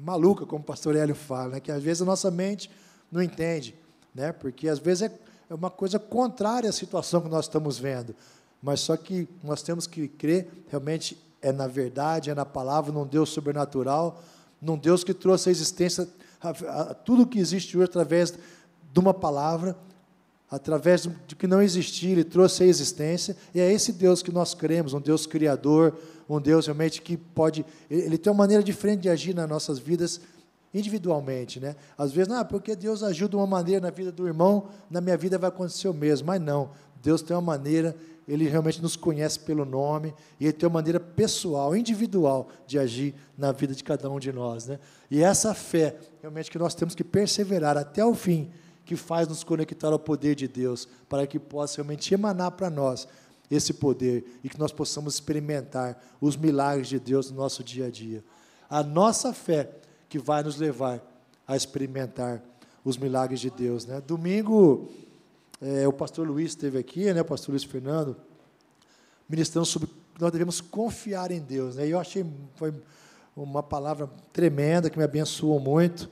[0.00, 1.60] maluca, como o pastor Hélio fala, né?
[1.60, 2.70] que às vezes a nossa mente
[3.10, 3.76] não entende,
[4.14, 4.32] né?
[4.32, 8.16] porque às vezes é, é uma coisa contrária à situação que nós estamos vendo.
[8.62, 13.04] Mas só que nós temos que crer realmente é na verdade, é na palavra, num
[13.04, 14.22] Deus sobrenatural,
[14.60, 16.08] num Deus que trouxe a existência,
[16.40, 18.32] a, a, tudo que existe hoje através
[18.92, 19.76] de uma palavra,
[20.48, 24.54] através de que não existia, Ele trouxe a existência, e é esse Deus que nós
[24.54, 29.08] cremos, um Deus criador, um Deus realmente que pode, Ele tem uma maneira diferente de
[29.08, 30.20] agir nas nossas vidas
[30.74, 31.76] individualmente, né?
[31.98, 35.00] Às vezes, não, ah, porque Deus ajuda de uma maneira na vida do irmão, na
[35.00, 36.70] minha vida vai acontecer o mesmo, mas não,
[37.02, 41.00] Deus tem uma maneira ele realmente nos conhece pelo nome e ele tem uma maneira
[41.00, 44.78] pessoal, individual de agir na vida de cada um de nós, né?
[45.10, 48.50] E essa fé, realmente que nós temos que perseverar até o fim,
[48.84, 53.08] que faz nos conectar ao poder de Deus, para que possa realmente emanar para nós
[53.50, 57.90] esse poder e que nós possamos experimentar os milagres de Deus no nosso dia a
[57.90, 58.24] dia.
[58.70, 59.68] A nossa fé
[60.08, 61.02] que vai nos levar
[61.46, 62.42] a experimentar
[62.84, 64.00] os milagres de Deus, né?
[64.00, 64.88] Domingo
[65.62, 68.16] é, o pastor Luiz esteve aqui, né, o pastor Luiz Fernando,
[69.28, 69.88] ministrando sobre
[70.20, 71.76] nós devemos confiar em Deus.
[71.76, 71.88] Né?
[71.88, 72.72] E eu achei foi
[73.34, 76.08] uma palavra tremenda que me abençoou muito.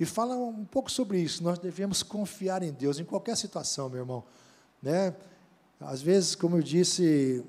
[0.00, 1.42] E fala um pouco sobre isso.
[1.42, 4.24] Nós devemos confiar em Deus em qualquer situação, meu irmão.
[4.82, 5.14] Né?
[5.80, 7.44] Às vezes, como eu disse,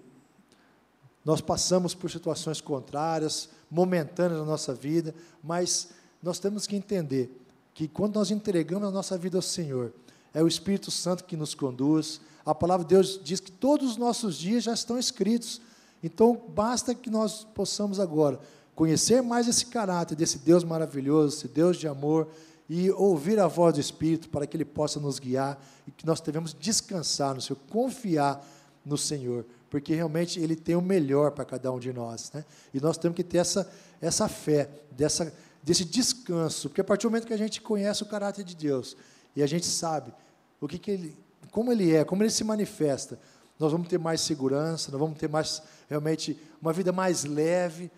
[1.24, 5.90] nós passamos por situações contrárias, momentâneas na nossa vida, mas
[6.22, 7.30] nós temos que entender
[7.74, 9.94] que quando nós entregamos a nossa vida ao Senhor,
[10.34, 12.22] é o Espírito Santo que nos conduz.
[12.46, 15.62] A palavra de Deus diz que todos os nossos dias já estão escritos.
[16.04, 18.40] Então, basta que nós possamos agora
[18.76, 22.28] conhecer mais esse caráter desse Deus maravilhoso, esse Deus de amor,
[22.70, 26.22] e ouvir a voz do Espírito para que Ele possa nos guiar e que nós
[26.22, 28.46] devemos descansar no Senhor, confiar
[28.86, 32.32] no Senhor, porque realmente Ele tem o melhor para cada um de nós.
[32.34, 32.46] Né?
[32.74, 33.68] E nós temos que ter essa,
[34.02, 38.06] essa fé, dessa, desse descanso, porque a partir do momento que a gente conhece o
[38.06, 38.96] caráter de Deus
[39.38, 40.12] e a gente sabe
[40.60, 41.16] o que, que ele,
[41.52, 43.20] como ele é, como ele se manifesta,
[43.60, 47.92] nós vamos ter mais segurança, nós vamos ter mais realmente uma vida mais leve,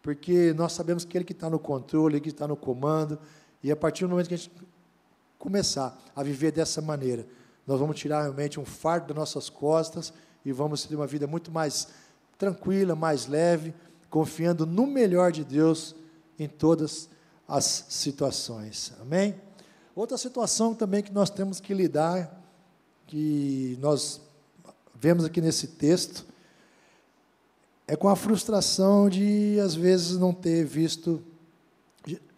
[0.00, 3.18] porque nós sabemos que ele que está no controle, ele que está no comando,
[3.62, 4.50] e a partir do momento que a gente
[5.38, 7.26] começar a viver dessa maneira,
[7.66, 10.14] nós vamos tirar realmente um fardo das nossas costas
[10.46, 11.88] e vamos ter uma vida muito mais
[12.38, 13.74] tranquila, mais leve,
[14.08, 15.94] confiando no melhor de Deus
[16.38, 17.10] em todas
[17.46, 18.94] as situações.
[18.98, 19.34] Amém?
[20.00, 22.42] Outra situação também que nós temos que lidar,
[23.06, 24.18] que nós
[24.94, 26.24] vemos aqui nesse texto,
[27.86, 31.22] é com a frustração de, às vezes, não ter visto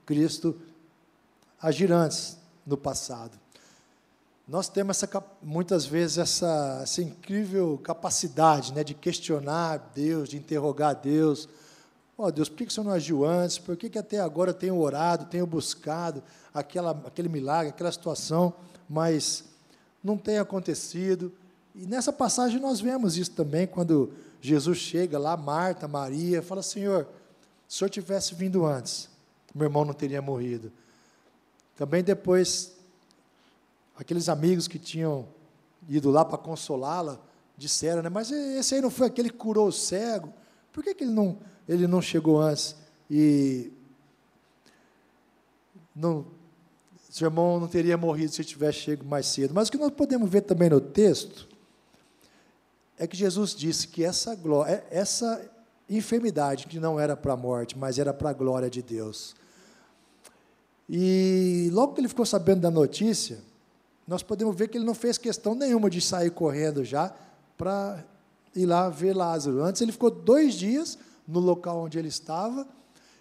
[0.05, 0.61] Cristo
[1.61, 3.39] agir antes, no passado.
[4.49, 11.01] Nós temos essa, muitas vezes essa, essa incrível capacidade né, de questionar Deus, de interrogar
[11.01, 11.49] Deus,
[12.23, 13.59] Ó oh, Deus, por que, o Senhor não agiu antes?
[13.59, 16.23] Por que, que até agora eu tenho orado, tenho buscado
[16.55, 18.55] aquela, aquele milagre, aquela situação,
[18.89, 19.43] mas
[20.05, 21.33] não tem acontecido?
[21.75, 27.09] E nessa passagem nós vemos isso também, quando Jesus chega lá, Marta, Maria, fala: Senhor,
[27.67, 29.09] se Senhor tivesse vindo antes,
[29.53, 30.71] meu irmão não teria morrido.
[31.77, 32.73] Também depois,
[33.97, 35.27] aqueles amigos que tinham
[35.89, 37.19] ido lá para consolá-la,
[37.57, 40.33] disseram, né, mas esse aí não foi aquele que curou o cego?
[40.73, 42.77] Por que, que ele não ele não chegou antes
[43.11, 43.73] e
[45.95, 46.27] não,
[47.11, 49.53] seu irmão não teria morrido se tivesse chego mais cedo.
[49.55, 51.47] Mas o que nós podemos ver também no texto
[52.99, 55.41] é que Jesus disse que essa glória, é, essa
[55.89, 59.35] enfermidade que não era para a morte, mas era para a glória de Deus.
[60.89, 63.41] E logo que ele ficou sabendo da notícia,
[64.07, 67.15] nós podemos ver que ele não fez questão nenhuma de sair correndo já
[67.57, 68.05] para
[68.55, 69.63] ir lá ver Lázaro.
[69.63, 72.67] Antes ele ficou dois dias no local onde ele estava,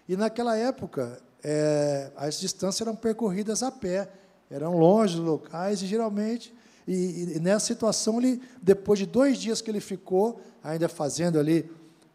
[0.10, 4.10] E naquela época, é, as distâncias eram percorridas a pé,
[4.50, 6.54] eram longe dos locais, e geralmente,
[6.88, 11.70] e, e, nessa situação, ele, depois de dois dias que ele ficou, ainda fazendo ali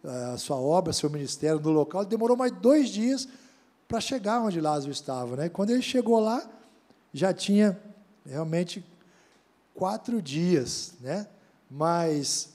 [0.04, 3.28] eh, a sua obra, seu ministério no local, demorou mais dois dias
[3.88, 5.36] para chegar onde Lázaro estava.
[5.36, 5.48] Né?
[5.48, 6.48] Quando ele chegou lá,
[7.12, 7.80] já tinha
[8.24, 8.84] realmente
[9.74, 11.26] quatro dias, né?
[11.70, 12.50] mas,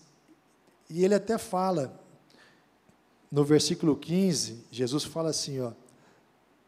[0.89, 1.99] e ele até fala,
[3.31, 5.71] no versículo 15, Jesus fala assim, ó,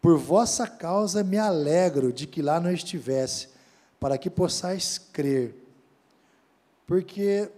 [0.01, 3.49] por vossa causa me alegro de que lá não estivesse,
[3.99, 5.55] para que possais crer.
[6.85, 7.49] Porque,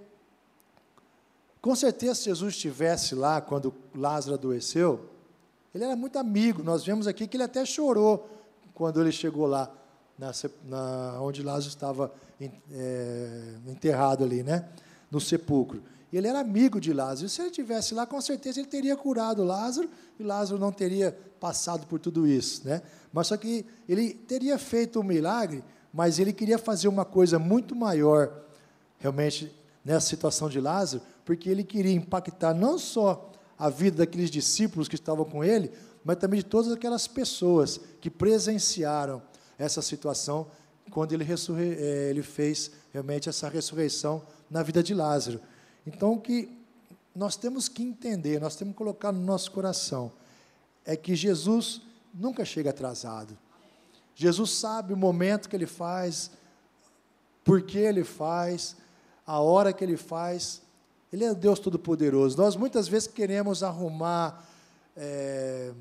[1.61, 5.09] com certeza, se Jesus estivesse lá quando Lázaro adoeceu,
[5.73, 6.63] ele era muito amigo.
[6.63, 8.29] Nós vemos aqui que ele até chorou
[8.73, 9.71] quando ele chegou lá,
[10.17, 10.31] na,
[10.65, 12.13] na onde Lázaro estava
[12.71, 14.69] é, enterrado ali, né?
[15.09, 15.81] no sepulcro.
[16.17, 17.28] Ele era amigo de Lázaro.
[17.28, 21.86] Se ele tivesse lá, com certeza ele teria curado Lázaro e Lázaro não teria passado
[21.88, 22.82] por tudo isso, né?
[23.12, 27.75] Mas só que ele teria feito um milagre, mas ele queria fazer uma coisa muito
[27.75, 28.45] maior,
[28.97, 34.88] realmente nessa situação de Lázaro, porque ele queria impactar não só a vida daqueles discípulos
[34.88, 35.71] que estavam com ele,
[36.04, 39.21] mas também de todas aquelas pessoas que presenciaram
[39.58, 40.47] essa situação
[40.89, 45.41] quando ele, eh, ele fez realmente essa ressurreição na vida de Lázaro.
[45.86, 46.50] Então, que
[47.15, 50.12] nós temos que entender, nós temos que colocar no nosso coração,
[50.84, 51.82] é que Jesus
[52.13, 53.38] nunca chega atrasado.
[54.15, 56.32] Jesus sabe o momento que ele faz,
[57.43, 58.76] por que ele faz,
[59.26, 60.62] a hora que ele faz.
[61.12, 62.38] Ele é Deus Todo-Poderoso.
[62.38, 64.45] Nós muitas vezes queremos arrumar
[64.95, 65.74] é,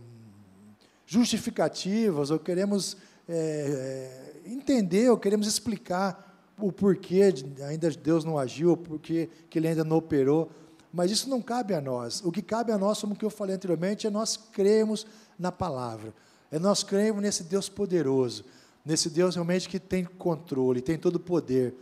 [1.07, 2.97] justificativas, ou queremos
[3.29, 9.59] é, entender, ou queremos explicar o porquê de, ainda Deus não agiu, o porquê que
[9.59, 10.51] ele ainda não operou,
[10.93, 12.23] mas isso não cabe a nós.
[12.25, 15.07] O que cabe a nós, como que eu falei anteriormente, é nós cremos
[15.39, 16.15] na palavra.
[16.51, 18.45] É nós cremos nesse Deus poderoso,
[18.85, 21.75] nesse Deus realmente que tem controle, tem todo o poder.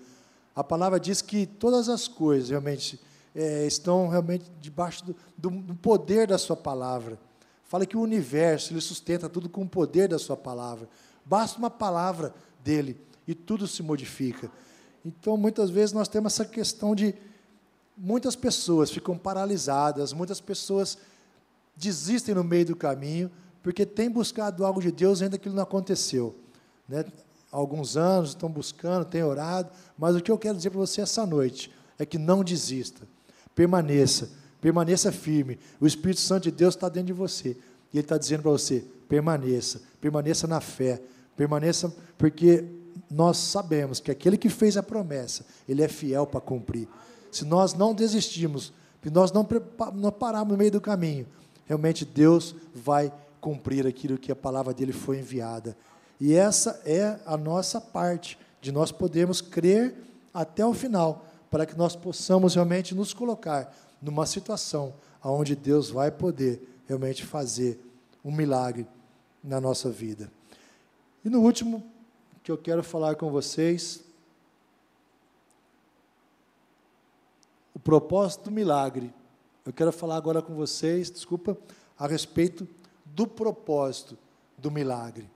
[0.55, 2.99] A palavra diz que todas as coisas realmente
[3.35, 7.19] é, estão realmente debaixo do, do, do, poder da sua palavra.
[7.65, 10.89] Fala que o universo ele sustenta tudo com o poder da sua palavra.
[11.25, 14.51] Basta uma palavra dele e tudo se modifica.
[15.05, 17.15] Então, muitas vezes nós temos essa questão de
[17.97, 20.97] muitas pessoas ficam paralisadas, muitas pessoas
[21.77, 23.31] desistem no meio do caminho,
[23.63, 26.35] porque têm buscado algo de Deus e ainda aquilo não aconteceu.
[26.89, 27.05] Né?
[27.51, 31.27] Alguns anos estão buscando, têm orado, mas o que eu quero dizer para você essa
[31.27, 33.07] noite é que não desista,
[33.55, 34.31] permaneça,
[34.61, 35.59] permaneça firme.
[35.81, 37.51] O Espírito Santo de Deus está dentro de você
[37.93, 41.01] e Ele está dizendo para você: permaneça, permaneça na fé,
[41.37, 42.65] permaneça, porque
[43.13, 46.89] nós sabemos que aquele que fez a promessa, ele é fiel para cumprir.
[47.31, 48.73] Se nós não desistirmos,
[49.03, 49.47] se nós não,
[49.95, 51.27] não pararmos no meio do caminho,
[51.67, 55.77] realmente Deus vai cumprir aquilo que a palavra dele foi enviada.
[56.19, 59.95] E essa é a nossa parte, de nós podermos crer
[60.33, 66.11] até o final, para que nós possamos realmente nos colocar numa situação onde Deus vai
[66.11, 67.79] poder realmente fazer
[68.25, 68.87] um milagre
[69.45, 70.31] na nossa vida.
[71.25, 71.92] E no último
[72.43, 74.03] que eu quero falar com vocês
[77.75, 79.13] o propósito do milagre.
[79.65, 81.57] Eu quero falar agora com vocês, desculpa,
[81.99, 82.67] a respeito
[83.05, 84.19] do propósito
[84.59, 85.29] do milagre.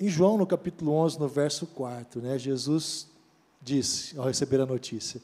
[0.00, 3.06] Em João, no capítulo 11, no verso 4, né, Jesus
[3.60, 5.22] disse, ao receber a notícia: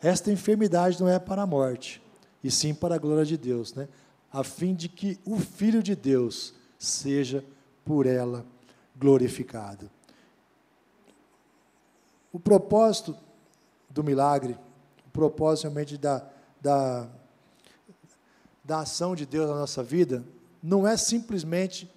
[0.00, 2.00] Esta enfermidade não é para a morte,
[2.42, 3.86] e sim para a glória de Deus, né,
[4.32, 7.44] a fim de que o Filho de Deus seja
[7.84, 8.46] por ela
[8.96, 9.90] glorificado.
[12.32, 13.16] O propósito
[13.88, 14.58] do milagre,
[15.06, 16.26] o propósito realmente da,
[16.60, 17.08] da,
[18.64, 20.24] da ação de Deus na nossa vida,
[20.62, 21.90] não é simplesmente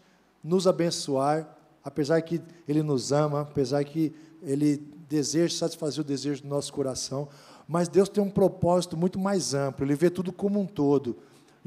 [0.43, 4.77] nos abençoar, apesar que Ele nos ama, apesar que Ele
[5.10, 7.29] deseja satisfazer o desejo do nosso coração,
[7.67, 11.17] mas Deus tem um propósito muito mais amplo, Ele vê tudo como um todo.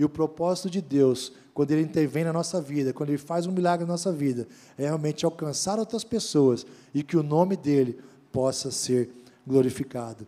[0.00, 3.52] E o propósito de Deus, quando Ele intervém na nossa vida, quando Ele faz um
[3.52, 6.64] milagre na nossa vida, é realmente alcançar outras pessoas
[6.94, 8.00] e que o nome dEle
[8.32, 9.10] possa ser
[9.46, 10.26] glorificado.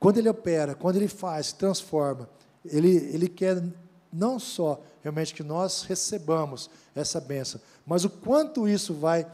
[0.00, 2.26] Quando Ele opera, quando Ele faz, transforma,
[2.64, 3.62] Ele, ele quer
[4.10, 9.26] não só realmente que nós recebamos essa benção, mas o quanto isso vai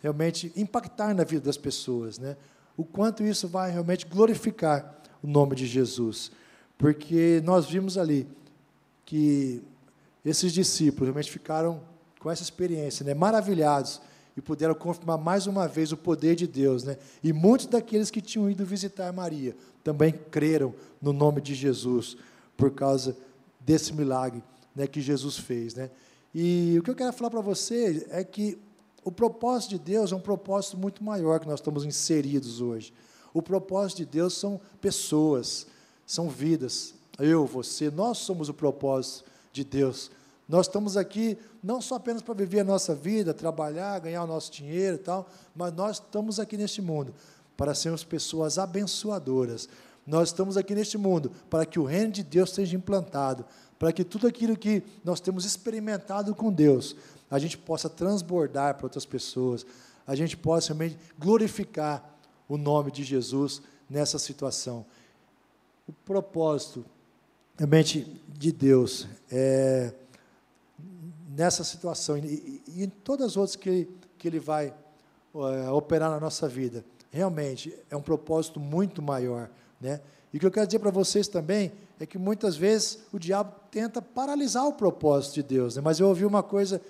[0.00, 2.38] realmente impactar na vida das pessoas, né?
[2.74, 6.30] O quanto isso vai realmente glorificar o nome de Jesus.
[6.78, 8.26] Porque nós vimos ali
[9.06, 9.62] que
[10.24, 11.80] esses discípulos realmente ficaram
[12.20, 14.02] com essa experiência, né, maravilhados,
[14.36, 16.84] e puderam confirmar mais uma vez o poder de Deus.
[16.84, 16.98] Né?
[17.24, 22.18] E muitos daqueles que tinham ido visitar Maria também creram no nome de Jesus,
[22.56, 23.16] por causa
[23.60, 24.42] desse milagre
[24.74, 25.74] né, que Jesus fez.
[25.74, 25.90] Né?
[26.34, 28.58] E o que eu quero falar para você é que
[29.04, 32.92] o propósito de Deus é um propósito muito maior que nós estamos inseridos hoje.
[33.32, 35.66] O propósito de Deus são pessoas,
[36.04, 36.95] são vidas.
[37.18, 40.10] Eu, você, nós somos o propósito de Deus.
[40.48, 44.52] Nós estamos aqui não só apenas para viver a nossa vida, trabalhar, ganhar o nosso
[44.52, 47.12] dinheiro e tal, mas nós estamos aqui neste mundo
[47.56, 49.68] para sermos pessoas abençoadoras.
[50.06, 53.44] Nós estamos aqui neste mundo para que o reino de Deus seja implantado,
[53.78, 56.94] para que tudo aquilo que nós temos experimentado com Deus,
[57.28, 59.66] a gente possa transbordar para outras pessoas,
[60.06, 62.16] a gente possa realmente glorificar
[62.48, 63.60] o nome de Jesus
[63.90, 64.86] nessa situação.
[65.88, 66.84] O propósito
[67.56, 69.92] realmente de Deus é
[71.28, 73.88] nessa situação e, e, em todas as outras que
[74.18, 74.74] que ele vai
[75.34, 76.84] é, operar na nossa vida.
[77.10, 79.48] Realmente é um propósito muito maior.
[79.80, 80.00] Né?
[80.32, 83.52] E o que eu quero dizer para vocês também é que muitas vezes o diabo
[83.70, 85.76] tenta paralisar o propósito de Deus.
[85.76, 85.82] Né?
[85.82, 86.80] Mas eu ouvi uma coisa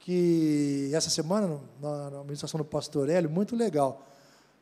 [0.00, 4.06] que essa semana, na, na ministração do pastor Hélio, muito legal,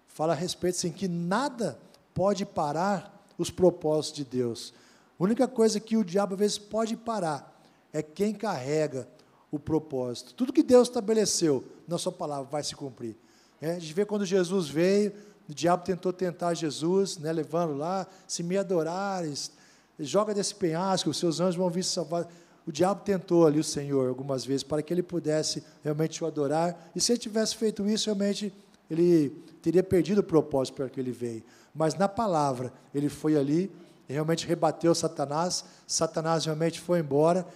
[0.06, 1.78] fala a respeito assim, que nada
[2.12, 4.74] pode parar os propósitos de Deus.
[5.18, 7.60] A única coisa que o diabo às vezes pode parar
[7.92, 9.08] é quem carrega
[9.50, 10.34] o propósito.
[10.34, 13.16] Tudo que Deus estabeleceu na sua palavra vai se cumprir.
[13.60, 15.12] É, a gente vê quando Jesus veio,
[15.48, 19.50] o diabo tentou tentar Jesus, né, levando lá, se me adorares,
[19.98, 22.28] joga desse penhasco, os seus anjos vão vir salvar.
[22.66, 26.90] O diabo tentou ali o Senhor algumas vezes para que ele pudesse realmente o adorar,
[26.94, 28.52] e se ele tivesse feito isso, realmente
[28.90, 29.30] ele
[29.62, 31.42] teria perdido o propósito para que ele veio.
[31.74, 33.70] Mas na palavra, ele foi ali,
[34.14, 37.46] realmente rebateu Satanás, Satanás realmente foi embora,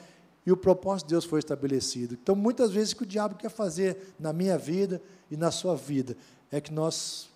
[0.44, 2.18] e o propósito de Deus foi estabelecido.
[2.20, 5.00] Então, muitas vezes, o que o diabo quer fazer na minha vida
[5.30, 6.16] e na sua vida
[6.50, 7.28] é que nós,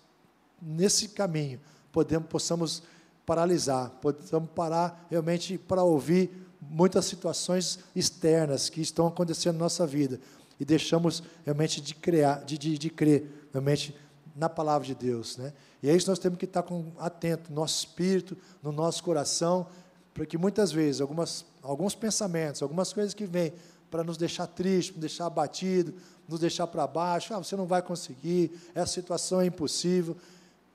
[0.61, 1.59] nesse caminho,
[1.91, 2.83] podemos, possamos
[3.25, 10.19] paralisar, possamos parar realmente para ouvir muitas situações externas que estão acontecendo na nossa vida
[10.59, 13.95] e deixamos realmente de, criar, de, de, de crer realmente
[14.37, 15.35] na palavra de Deus.
[15.37, 15.51] Né?
[15.81, 19.03] E é isso que nós temos que estar com, atento no nosso espírito, no nosso
[19.03, 19.67] coração,
[20.13, 23.53] porque muitas vezes algumas alguns pensamentos, algumas coisas que vêm
[23.91, 25.93] para nos deixar triste, nos deixar abatido,
[26.27, 30.15] nos deixar para baixo, ah, você não vai conseguir, essa situação é impossível.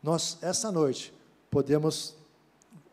[0.03, 1.15] Nós, essa noite,
[1.51, 2.15] podemos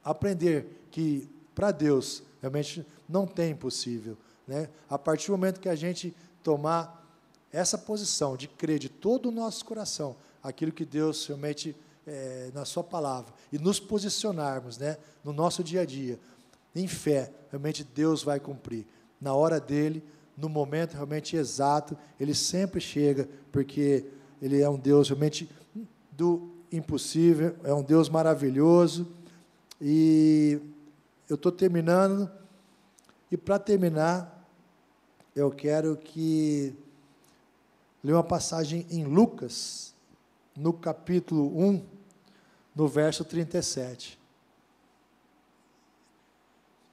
[0.04, 4.18] aprender que para Deus realmente não tem impossível.
[4.48, 4.70] Né?
[4.90, 7.06] A partir do momento que a gente tomar
[7.52, 11.76] essa posição de crer de todo o nosso coração aquilo que Deus realmente
[12.06, 16.20] é, na Sua palavra e nos posicionarmos né, no nosso dia a dia,
[16.76, 18.86] em fé, realmente Deus vai cumprir.
[19.20, 20.04] Na hora dele,
[20.38, 24.06] no momento realmente exato, ele sempre chega, porque
[24.42, 25.50] ele é um Deus realmente
[26.12, 29.08] do impossível, é um Deus maravilhoso.
[29.82, 30.60] E
[31.28, 32.30] eu estou terminando,
[33.32, 34.48] e para terminar,
[35.36, 36.74] eu quero que
[38.04, 39.94] ler uma passagem em Lucas,
[40.60, 41.86] no capítulo 1,
[42.76, 44.20] no verso 37.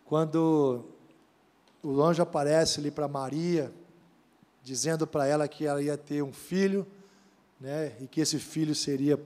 [0.05, 0.85] Quando
[1.83, 3.73] o anjo aparece ali para Maria,
[4.62, 6.87] dizendo para ela que ela ia ter um filho,
[7.61, 9.21] né, e que esse filho seria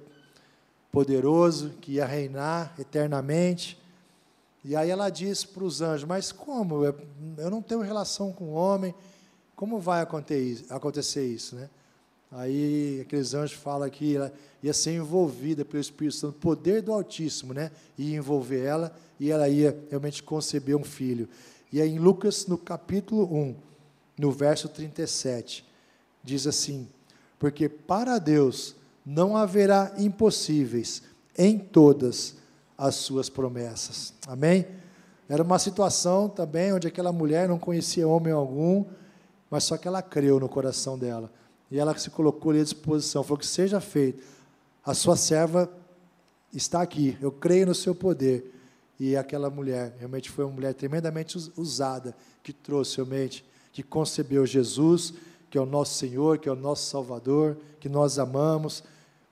[0.91, 3.79] poderoso, que ia reinar eternamente.
[4.65, 6.83] E aí ela diz para os anjos: Mas como?
[6.85, 8.95] Eu não tenho relação com o homem,
[9.55, 11.57] como vai acontecer isso?
[11.57, 11.69] Né?
[12.31, 17.53] Aí aqueles anjos falam que ela ia ser envolvida pelo Espírito Santo, poder do Altíssimo,
[17.53, 17.73] né?
[17.99, 21.29] Ia envolver ela e ela ia realmente conceber um filho.
[21.73, 23.57] E aí em Lucas, no capítulo 1,
[24.19, 25.65] no verso 37,
[26.23, 26.89] diz assim:
[27.39, 31.03] Porque para Deus não haverá impossíveis
[31.37, 32.37] em todas
[32.77, 34.15] as suas promessas.
[34.27, 34.67] Amém?
[35.29, 38.85] Era uma situação também onde aquela mulher não conhecia homem algum,
[39.51, 41.31] mas só que ela creu no coração dela.
[41.71, 44.23] E ela se colocou ali à disposição, falou que seja feito.
[44.85, 45.71] A sua serva
[46.53, 48.55] está aqui, eu creio no seu poder.
[48.99, 55.15] E aquela mulher realmente foi uma mulher tremendamente usada, que trouxe realmente, que concebeu Jesus,
[55.49, 58.83] que é o nosso Senhor, que é o nosso Salvador, que nós amamos.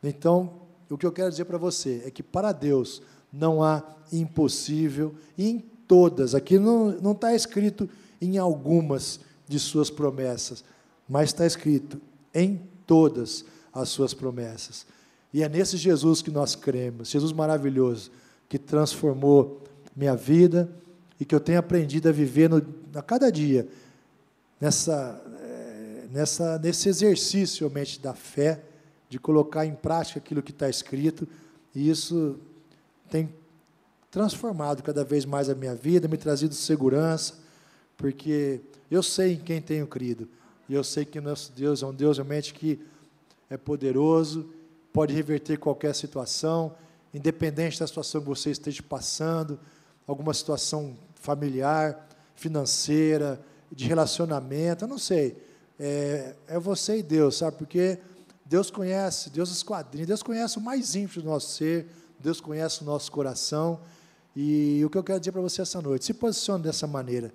[0.03, 0.53] Então,
[0.89, 3.83] o que eu quero dizer para você é que para Deus não há
[4.13, 7.89] impossível em todas, aqui não está escrito
[8.21, 10.65] em algumas de suas promessas,
[11.09, 12.01] mas está escrito
[12.35, 14.87] em todas as suas promessas.
[15.33, 18.11] E é nesse Jesus que nós cremos, Jesus maravilhoso,
[18.49, 19.63] que transformou
[19.95, 20.71] minha vida
[21.21, 22.65] e que eu tenho aprendido a viver no,
[22.95, 23.69] a cada dia
[24.61, 28.63] nessa, eh, nessa, nesse exercício realmente da fé,
[29.09, 31.27] de colocar em prática aquilo que está escrito,
[31.75, 32.39] e isso
[33.11, 33.29] tem
[34.11, 37.35] transformado cada vez mais a minha vida, me trazido segurança,
[37.97, 38.61] porque
[38.91, 40.29] eu sei em quem tenho crido,
[40.69, 42.81] e eu sei que nosso Deus é um Deus realmente que
[43.49, 44.51] é poderoso,
[44.93, 46.75] pode reverter qualquer situação,
[47.15, 49.59] independente da situação que você esteja passando,
[50.07, 53.41] alguma situação familiar, financeira,
[53.71, 55.37] de relacionamento, eu não sei.
[55.79, 57.57] É, é você e Deus, sabe?
[57.57, 57.99] Porque
[58.45, 61.87] Deus conhece, Deus esquadrinha, Deus conhece o mais íntimo do nosso ser,
[62.19, 63.81] Deus conhece o nosso coração.
[64.35, 67.33] E o que eu quero dizer para você essa noite, se posicione dessa maneira.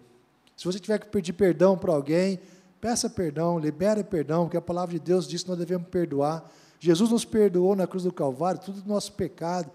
[0.55, 2.39] Se você tiver que pedir perdão para alguém,
[2.83, 6.51] peça perdão, libere perdão, porque a palavra de Deus diz que nós devemos perdoar.
[6.81, 9.71] Jesus nos perdoou na cruz do Calvário, tudo do nosso pecado.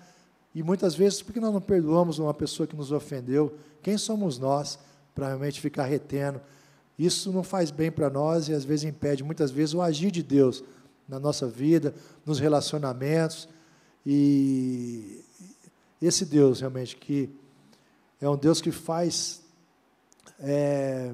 [0.55, 3.57] E muitas vezes, por que nós não perdoamos uma pessoa que nos ofendeu?
[3.83, 4.79] Quem somos nós
[5.15, 6.39] para realmente ficar retendo?
[6.99, 10.23] Isso não faz bem para nós e às vezes impede, muitas vezes, o agir de
[10.23, 10.63] Deus
[11.09, 11.95] na nossa vida,
[12.27, 13.49] nos relacionamentos.
[14.05, 15.25] E
[16.03, 17.31] esse Deus, realmente, que
[18.21, 19.41] é um Deus que faz.
[20.41, 21.11] É,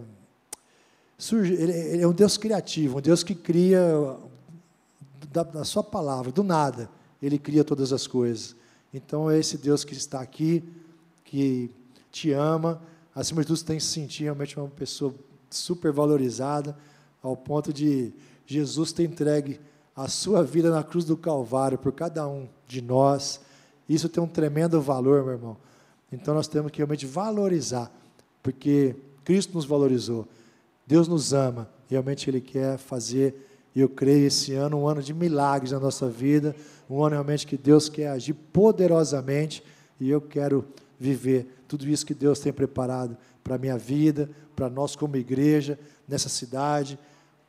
[1.19, 4.17] surge, ele, ele, é um Deus criativo, um Deus que cria
[5.33, 6.91] da, da sua palavra, do nada,
[7.23, 8.55] ele cria todas as coisas.
[8.93, 10.63] Então é esse Deus que está aqui,
[11.25, 11.71] que
[12.11, 12.81] te ama,
[13.15, 15.15] acima de tudo, você tem que se sentir realmente uma pessoa
[15.51, 16.77] super valorizada,
[17.23, 18.13] ao ponto de
[18.47, 19.59] Jesus ter entregue
[19.97, 23.41] a sua vida na cruz do Calvário por cada um de nós.
[23.89, 25.57] Isso tem um tremendo valor, meu irmão.
[26.13, 27.91] Então nós temos que realmente valorizar,
[28.43, 28.95] porque
[29.25, 30.29] Cristo nos valorizou.
[30.87, 35.13] Deus nos ama, realmente Ele quer fazer, e eu creio, esse ano, um ano de
[35.13, 36.55] milagres na nossa vida,
[36.89, 39.65] um ano realmente que Deus quer agir poderosamente,
[39.99, 40.65] e eu quero
[40.99, 45.79] viver tudo isso que Deus tem preparado para a minha vida, para nós como igreja,
[46.09, 46.99] nessa cidade,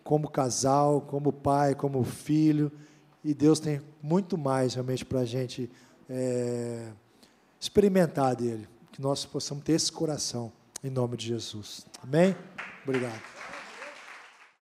[0.03, 2.71] como casal, como pai, como filho.
[3.23, 5.69] E Deus tem muito mais realmente para a gente
[6.09, 6.89] é,
[7.59, 8.67] experimentar dele.
[8.91, 10.51] Que nós possamos ter esse coração,
[10.83, 11.85] em nome de Jesus.
[12.01, 12.35] Amém?
[12.85, 13.34] Obrigado.